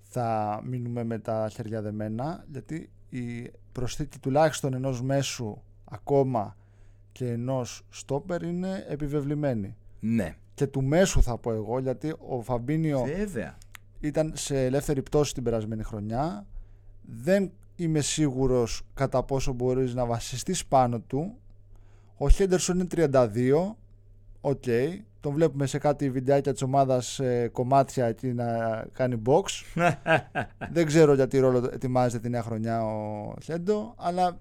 θα 0.00 0.60
μείνουμε 0.64 1.04
με 1.04 1.18
τα 1.18 1.48
χέρια 1.52 1.82
δεμένα, 1.82 2.44
γιατί 2.50 2.90
η 3.08 3.50
προσθήκη 3.72 4.18
τουλάχιστον 4.18 4.74
ενός 4.74 5.02
μέσου 5.02 5.56
ακόμα 5.84 6.56
και 7.20 7.30
ενός 7.30 7.82
στόπερ 7.90 8.42
είναι 8.42 8.84
επιβεβλημένη. 8.88 9.76
Ναι. 10.00 10.36
Και 10.54 10.66
του 10.66 10.84
μέσου 10.84 11.22
θα 11.22 11.38
πω 11.38 11.52
εγώ, 11.52 11.78
γιατί 11.78 12.14
ο 12.28 12.42
Φαμπίνιο 12.42 13.04
Βέβαια. 13.16 13.58
ήταν 14.00 14.32
σε 14.34 14.64
ελεύθερη 14.64 15.02
πτώση 15.02 15.34
την 15.34 15.42
περασμένη 15.42 15.82
χρονιά. 15.82 16.46
Δεν 17.02 17.50
είμαι 17.76 18.00
σίγουρος 18.00 18.82
κατά 18.94 19.22
πόσο 19.22 19.52
μπορείς 19.52 19.94
να 19.94 20.06
βασιστείς 20.06 20.66
πάνω 20.66 21.00
του. 21.00 21.38
Ο 22.16 22.28
Χέντερσον 22.28 22.78
είναι 22.78 23.10
32, 23.12 23.74
οκ. 24.40 24.62
Okay. 24.66 24.98
Τον 25.20 25.32
βλέπουμε 25.32 25.66
σε 25.66 25.78
κάτι 25.78 26.10
βιντεάκια 26.10 26.52
της 26.52 26.62
ομάδας 26.62 27.18
ε, 27.18 27.48
κομμάτια 27.52 28.06
εκεί 28.06 28.32
να 28.32 28.46
κάνει 28.92 29.22
box. 29.26 29.42
Δεν 30.72 30.86
ξέρω 30.86 31.14
για 31.14 31.26
τι 31.26 31.38
ρόλο 31.38 31.70
ετοιμάζεται 31.72 32.22
τη 32.22 32.28
νέα 32.28 32.42
χρονιά 32.42 32.84
ο 32.84 33.34
Χέντο, 33.42 33.94
αλλά 33.96 34.38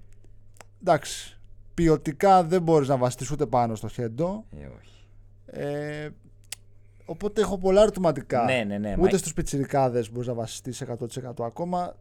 εντάξει, 0.81 1.38
ποιοτικά 1.79 2.43
δεν 2.43 2.61
μπορείς 2.61 2.87
να 2.87 2.97
βασιστείς 2.97 3.31
ούτε 3.31 3.45
πάνω 3.45 3.75
στο 3.75 3.87
Χέντο. 3.87 4.45
Ε, 4.51 4.65
όχι. 4.79 5.05
Ε, 5.45 6.09
οπότε 7.05 7.41
έχω 7.41 7.57
πολλά 7.57 7.81
ερωτηματικά. 7.81 8.43
Ναι, 8.43 8.63
ναι, 8.67 8.77
ναι. 8.77 8.95
Ούτε 8.99 9.11
μα... 9.11 9.17
στους 9.17 9.33
πιτσιρικάδες 9.33 10.11
μπορείς 10.11 10.27
να 10.27 10.33
βασιστείς 10.33 10.83
100% 10.83 11.45
ακόμα. 11.45 11.95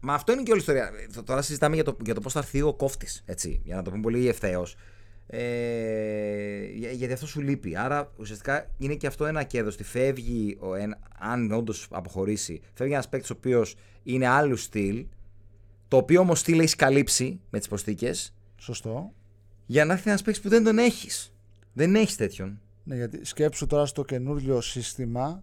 Μα 0.00 0.14
αυτό 0.14 0.32
είναι 0.32 0.42
και 0.42 0.50
όλη 0.50 0.60
η 0.60 0.64
ιστορία. 0.66 0.90
Τώρα 1.24 1.42
συζητάμε 1.42 1.74
για 1.74 1.84
το, 1.84 1.96
για 2.04 2.14
το 2.14 2.20
πώς 2.20 2.32
θα 2.32 2.38
έρθει 2.38 2.62
ο 2.62 2.74
κόφτης. 2.74 3.24
Για 3.64 3.76
να 3.76 3.82
το 3.82 3.90
πούμε 3.90 4.02
πολύ 4.02 4.28
ευθέως. 4.28 4.76
Ε, 5.26 6.64
γιατί 6.92 7.12
αυτό 7.12 7.26
σου 7.26 7.40
λείπει. 7.40 7.76
Άρα 7.76 8.12
ουσιαστικά 8.16 8.70
είναι 8.78 8.94
και 8.94 9.06
αυτό 9.06 9.26
ένα 9.26 9.42
κέρδος. 9.42 9.74
Ότι 9.74 9.84
φεύγει, 9.84 10.56
ο, 10.60 10.74
ένα, 10.74 10.98
αν 11.18 11.52
όντως 11.52 11.86
αποχωρήσει, 11.90 12.60
φεύγει 12.74 12.92
ένας 12.92 13.08
παίκτης 13.08 13.30
ο 13.30 13.34
οποίος 13.36 13.76
είναι 14.02 14.26
άλλου 14.26 14.56
στυλ. 14.56 15.06
Το 15.88 15.96
οποίο 15.96 16.20
όμως 16.20 16.38
στυλ 16.38 16.58
έχει 16.58 16.76
καλύψει 16.76 17.40
με 17.50 17.58
τις 17.58 17.68
προσθήκες. 17.68 18.32
Σωστό. 18.58 19.12
Για 19.66 19.84
να 19.84 19.92
έρθει 19.92 20.08
ένας 20.08 20.22
παίκτης 20.22 20.42
που 20.42 20.48
δεν 20.48 20.64
τον 20.64 20.78
έχεις. 20.78 21.32
Δεν 21.72 21.94
έχεις 21.94 22.16
τέτοιον. 22.16 22.60
Ναι, 22.84 22.96
γιατί 22.96 23.24
σκέψου 23.24 23.66
τώρα 23.66 23.86
στο 23.86 24.04
καινούριο 24.04 24.60
σύστημα 24.60 25.42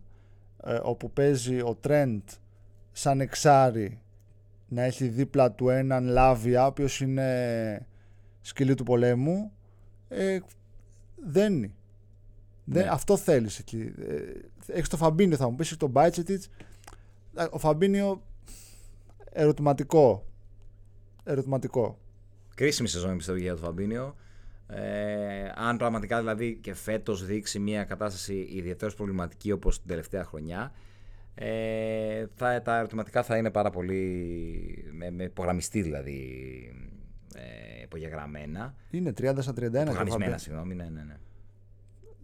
ε, 0.64 0.80
όπου 0.84 1.12
παίζει 1.12 1.62
ο 1.62 1.80
Trent 1.84 2.22
σαν 2.92 3.22
εξάρι 3.22 4.02
να 4.68 4.82
έχει 4.82 5.08
δίπλα 5.08 5.52
του 5.52 5.70
έναν 5.70 6.06
Λάβια, 6.08 6.64
ο 6.64 6.68
οποίος 6.68 7.02
είναι 7.02 7.88
σκυλί 8.42 8.74
του 8.74 8.84
πολέμου, 8.84 9.52
ε, 10.08 10.40
δεν 11.16 11.72
ναι. 12.66 12.88
αυτό 12.90 13.18
θέλεις 13.18 13.60
εκεί. 13.60 13.94
Ε, 14.00 14.22
έχεις 14.68 14.90
το 14.90 14.98
Φαμπίνιο, 14.98 15.38
θα 15.38 15.50
μου 15.50 15.56
πεις, 15.56 15.78
τον 15.78 15.90
Μπάιτσετιτς. 15.90 16.50
Ε, 17.36 17.46
ο 17.50 17.58
Φαμπίνιο 17.58 18.24
ερωτηματικό. 19.32 20.26
Ερωτηματικό. 21.24 21.98
Κρίσιμη 22.56 22.88
σεζόν 22.88 23.18
πιστεύω 23.18 23.38
για 23.38 23.56
τον 23.56 23.64
Φαμπίνιο. 23.64 24.16
Ε, 24.68 25.52
αν 25.56 25.78
πραγματικά 25.78 26.20
δηλαδή 26.20 26.58
και 26.62 26.74
φέτος 26.74 27.26
δείξει 27.26 27.60
μια 27.60 27.84
κατάσταση 27.84 28.48
ιδιαίτερως 28.52 28.96
προβληματική 28.96 29.52
όπως 29.52 29.78
την 29.78 29.88
τελευταία 29.88 30.24
χρονιά, 30.24 30.72
ε, 31.36 32.26
θα, 32.36 32.62
τα 32.62 32.78
ερωτηματικά 32.78 33.24
θα 33.24 33.38
είναι 33.38 33.52
πάρα 33.52 33.70
πολύ 33.70 34.86
με, 34.92 35.12
με 35.12 35.24
υπογραμμιστή 35.24 35.82
δηλαδή 35.82 36.20
ε, 37.36 37.82
υπογεγραμμένα. 37.84 38.76
Είναι 38.90 39.14
30 39.18 39.36
στα 39.40 39.52
31. 39.52 39.56
Υπογραμμισμένα, 39.56 40.38
συγγνώμη, 40.38 40.76
ναι, 40.76 40.90
ναι, 40.90 41.04
ναι. 41.04 41.18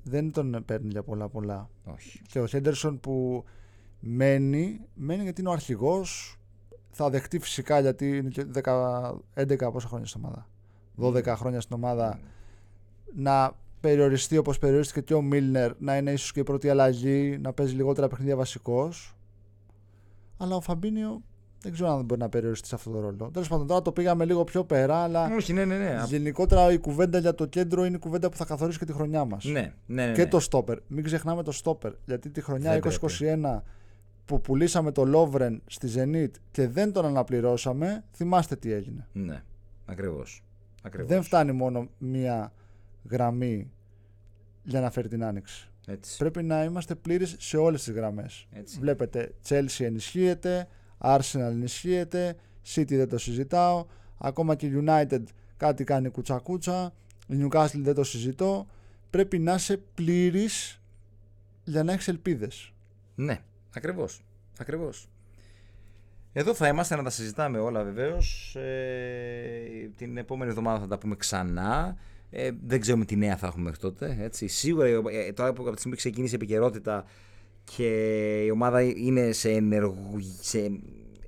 Δεν 0.03 0.31
τον 0.31 0.63
παίρνει 0.65 0.87
για 0.91 1.03
πολλά 1.03 1.29
πολλά. 1.29 1.69
Όχι. 1.83 2.21
Και 2.27 2.39
ο 2.39 2.47
Χέντερσον 2.47 2.99
που 2.99 3.45
μένει, 3.99 4.81
μένει 4.93 5.23
γιατί 5.23 5.41
είναι 5.41 5.49
ο 5.49 5.53
αρχηγός, 5.53 6.39
θα 6.91 7.09
δεχτεί 7.09 7.39
φυσικά 7.39 7.79
γιατί 7.79 8.17
είναι 8.17 8.29
και 8.29 8.45
10, 8.63 9.11
11 9.35 9.71
πόσα 9.71 9.87
χρόνια 9.87 10.07
στην 10.07 10.21
ομάδα. 10.23 10.47
12 11.01 11.31
mm. 11.31 11.35
χρόνια 11.35 11.61
στην 11.61 11.75
ομάδα. 11.75 12.17
Mm. 12.17 12.21
Να 13.13 13.55
περιοριστεί 13.79 14.37
όπως 14.37 14.59
περιορίστηκε 14.59 15.01
και 15.01 15.13
ο 15.13 15.21
Μίλνερ, 15.21 15.71
να 15.77 15.97
είναι 15.97 16.11
ίσως 16.11 16.31
και 16.31 16.39
η 16.39 16.43
πρώτη 16.43 16.69
αλλαγή, 16.69 17.37
να 17.41 17.53
παίζει 17.53 17.75
λιγότερα 17.75 18.07
παιχνίδια 18.07 18.35
βασικός. 18.35 19.15
Αλλά 20.37 20.55
ο 20.55 20.61
Φαμπίνιο 20.61 21.21
δεν 21.61 21.71
ξέρω 21.71 21.89
αν 21.89 22.03
μπορεί 22.03 22.19
να 22.19 22.29
περιοριστεί 22.29 22.67
σε 22.67 22.75
αυτό 22.75 22.89
το 22.89 22.99
ρόλο. 22.99 23.29
Τέλος 23.33 23.47
πάντων, 23.47 23.67
τώρα 23.67 23.81
το 23.81 23.91
πήγαμε 23.91 24.25
λίγο 24.25 24.43
πιο 24.43 24.63
πέρα, 24.63 24.95
αλλά. 24.95 25.29
Όχι, 25.35 25.53
ναι, 25.53 25.65
ναι, 25.65 25.77
ναι. 25.77 26.03
Γενικότερα 26.07 26.71
η 26.71 26.77
κουβέντα 26.77 27.19
για 27.19 27.35
το 27.35 27.45
κέντρο 27.45 27.85
είναι 27.85 27.95
η 27.95 27.99
κουβέντα 27.99 28.29
που 28.29 28.37
θα 28.37 28.45
καθορίσει 28.45 28.79
και 28.79 28.85
τη 28.85 28.93
χρονιά 28.93 29.25
μας. 29.25 29.43
Ναι, 29.43 29.73
ναι, 29.85 30.05
ναι, 30.05 30.11
Και 30.11 30.27
το 30.27 30.39
στόπερ. 30.39 30.77
Μην 30.87 31.03
ξεχνάμε 31.03 31.43
το 31.43 31.51
στόπερ. 31.51 31.91
Γιατί 32.05 32.29
τη 32.29 32.41
χρονιά 32.41 32.79
2021 32.83 33.61
που 34.25 34.41
πουλήσαμε 34.41 34.91
το 34.91 35.05
Λόβρεν 35.05 35.61
στη 35.65 35.87
Zenit 35.95 36.31
και 36.51 36.67
δεν 36.67 36.91
τον 36.91 37.05
αναπληρώσαμε, 37.05 38.03
θυμάστε 38.13 38.55
τι 38.55 38.71
έγινε. 38.71 39.07
Ναι, 39.13 39.43
ακριβώς. 39.85 40.43
Δεν 40.93 41.23
φτάνει 41.23 41.51
μόνο 41.51 41.89
μία 41.97 42.53
γραμμή 43.09 43.71
για 44.63 44.81
να 44.81 44.91
φέρει 44.91 45.07
την 45.07 45.23
άνοιξη. 45.23 45.69
Έτσι. 45.87 46.17
Πρέπει 46.17 46.43
να 46.43 46.63
είμαστε 46.63 46.95
πλήρεις 46.95 47.35
σε 47.39 47.57
όλες 47.57 47.83
τις 47.83 47.93
γραμμές. 47.93 48.47
Βλέπετε, 48.79 49.33
Chelsea 49.47 49.85
ενισχύεται, 49.85 50.67
Arsenal 50.97 51.39
ενισχύεται, 51.39 52.35
City 52.73 52.95
δεν 52.95 53.09
το 53.09 53.17
συζητάω, 53.17 53.85
ακόμα 54.17 54.55
και 54.55 54.71
United 54.85 55.23
κάτι 55.57 55.83
κάνει 55.83 56.09
κουτσακούτσα, 56.09 56.93
Newcastle 57.29 57.79
δεν 57.79 57.95
το 57.95 58.03
συζητώ. 58.03 58.67
Πρέπει 59.09 59.39
να 59.39 59.53
είσαι 59.53 59.77
πλήρης 59.77 60.81
για 61.63 61.83
να 61.83 61.93
έχεις 61.93 62.07
ελπίδες. 62.07 62.73
Ναι, 63.15 63.39
ακριβώς. 63.75 64.21
Ακριβώς. 64.59 65.09
Εδώ 66.33 66.53
θα 66.53 66.67
είμαστε 66.67 66.95
να 66.95 67.03
τα 67.03 67.09
συζητάμε 67.09 67.59
όλα 67.59 67.83
βεβαίως. 67.83 68.55
Ε, 68.55 69.89
την 69.95 70.17
επόμενη 70.17 70.49
εβδομάδα 70.49 70.79
θα 70.79 70.87
τα 70.87 70.97
πούμε 70.97 71.15
ξανά. 71.15 71.97
Ε, 72.29 72.51
δεν 72.65 72.79
ξέρουμε 72.79 73.05
τι 73.05 73.15
νέα 73.15 73.37
θα 73.37 73.47
έχουμε 73.47 73.63
μέχρι 73.63 73.79
τότε. 73.79 74.17
Έτσι. 74.19 74.47
Σίγουρα 74.47 74.87
ε, 74.87 75.31
τώρα 75.33 75.49
από 75.49 75.63
τη 75.63 75.77
στιγμή 75.77 75.91
που 75.91 75.97
ξεκίνησε 75.97 76.33
η 76.33 76.37
επικαιρότητα 76.41 77.05
και 77.63 77.87
η 78.45 78.49
ομάδα 78.49 78.81
είναι 78.81 79.31
σε, 79.31 79.51
ενεργου... 79.51 80.19
σε... 80.39 80.59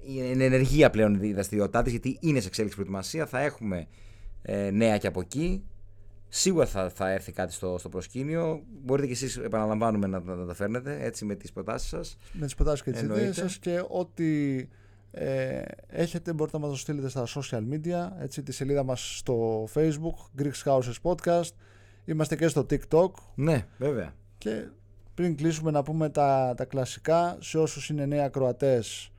Είναι 0.05 0.43
ενεργεία 0.43 0.89
πλέον 0.89 1.23
η 1.23 1.33
δραστηριότητά 1.33 1.81
της, 1.81 1.91
γιατί 1.91 2.17
είναι 2.21 2.39
σε 2.39 2.47
εξέλιξη 2.47 2.75
προετοιμασία. 2.75 3.25
Θα 3.25 3.39
έχουμε 3.39 3.87
ε, 4.41 4.69
νέα 4.71 4.97
και 4.97 5.07
από 5.07 5.19
εκεί. 5.19 5.63
Σίγουρα 6.35 6.65
θα, 6.65 6.89
θα 6.89 7.11
έρθει 7.11 7.31
κάτι 7.31 7.53
στο, 7.53 7.77
στο 7.77 7.89
προσκήνιο. 7.89 8.63
Μπορείτε 8.83 9.07
και 9.07 9.13
εσείς, 9.13 9.37
επαναλαμβάνουμε, 9.37 10.07
να, 10.07 10.19
να, 10.19 10.45
τα 10.45 10.53
φέρνετε 10.53 10.97
έτσι 11.01 11.25
με 11.25 11.35
τις 11.35 11.51
προτάσεις 11.51 11.89
σας. 11.89 12.17
Με 12.31 12.45
τις 12.45 12.55
προτάσεις 12.55 12.83
και 12.83 12.91
τις 12.91 13.01
ιδέες 13.01 13.35
σας 13.35 13.57
και 13.57 13.83
ό,τι 13.87 14.55
ε, 15.11 15.61
έχετε 15.87 16.33
μπορείτε 16.33 16.57
να 16.57 16.63
μας 16.63 16.73
το 16.73 16.79
στείλετε 16.79 17.09
στα 17.09 17.25
social 17.27 17.63
media, 17.71 18.21
έτσι, 18.21 18.43
τη 18.43 18.51
σελίδα 18.51 18.83
μας 18.83 19.17
στο 19.17 19.67
facebook, 19.73 20.41
Greek 20.41 20.63
Houses 20.63 20.93
Podcast. 21.01 21.51
Είμαστε 22.05 22.35
και 22.35 22.47
στο 22.47 22.65
TikTok. 22.69 23.11
Ναι, 23.35 23.65
βέβαια. 23.77 24.13
Και 24.37 24.67
πριν 25.13 25.35
κλείσουμε 25.35 25.71
να 25.71 25.83
πούμε 25.83 26.09
τα, 26.09 26.53
τα 26.57 26.65
κλασικά, 26.65 27.37
σε 27.39 27.57
όσους 27.57 27.89
είναι 27.89 28.05
νέοι 28.05 28.21
ακροατές 28.21 29.11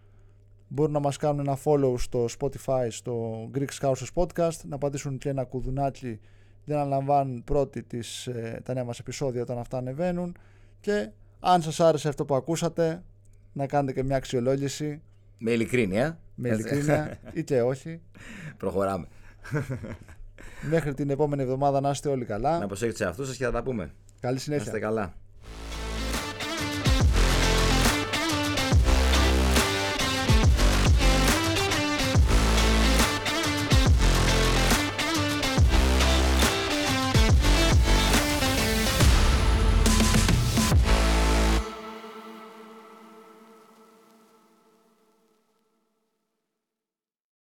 μπορούν 0.68 0.92
να 0.92 1.00
μας 1.00 1.16
κάνουν 1.16 1.38
ένα 1.38 1.58
follow 1.64 1.94
στο 1.98 2.26
Spotify, 2.38 2.86
στο 2.88 3.44
Greek 3.54 3.80
Houses 3.80 4.08
Podcast, 4.14 4.60
να 4.68 4.78
πατήσουν 4.78 5.18
και 5.18 5.28
ένα 5.28 5.44
κουδουνάκι 5.44 6.20
για 6.64 6.76
να 6.76 6.84
λαμβάνουν 6.84 7.44
πρώτοι 7.44 7.82
τις, 7.82 8.26
ε, 8.26 8.60
τα 8.64 8.74
νέα 8.74 8.84
μας 8.84 8.98
επεισόδια 8.98 9.42
όταν 9.42 9.58
αυτά 9.58 9.78
ανεβαίνουν 9.78 10.36
και 10.80 11.10
αν 11.40 11.62
σας 11.62 11.80
άρεσε 11.80 12.08
αυτό 12.08 12.24
που 12.24 12.34
ακούσατε 12.34 13.02
να 13.52 13.66
κάνετε 13.66 13.92
και 13.92 14.02
μια 14.02 14.16
αξιολόγηση 14.16 15.02
με 15.38 15.50
ειλικρίνεια. 15.50 16.18
Με 16.34 16.48
ειλικρίνεια 16.48 17.18
ή 17.32 17.44
και 17.44 17.62
όχι. 17.62 18.00
Προχωράμε. 18.58 19.06
Μέχρι 20.70 20.94
την 20.94 21.10
επόμενη 21.10 21.42
εβδομάδα 21.42 21.80
να 21.80 21.90
είστε 21.90 22.08
όλοι 22.08 22.24
καλά. 22.24 22.58
Να 22.58 22.66
προσέχετε 22.66 22.96
σε 22.96 23.04
αυτούς 23.04 23.26
σας 23.26 23.36
και 23.36 23.44
θα 23.44 23.50
τα 23.50 23.62
πούμε. 23.62 23.90
Καλή 24.20 24.38
συνέχεια. 24.38 24.64
Να 24.64 24.76
είστε 24.76 24.86
καλά. 24.86 25.14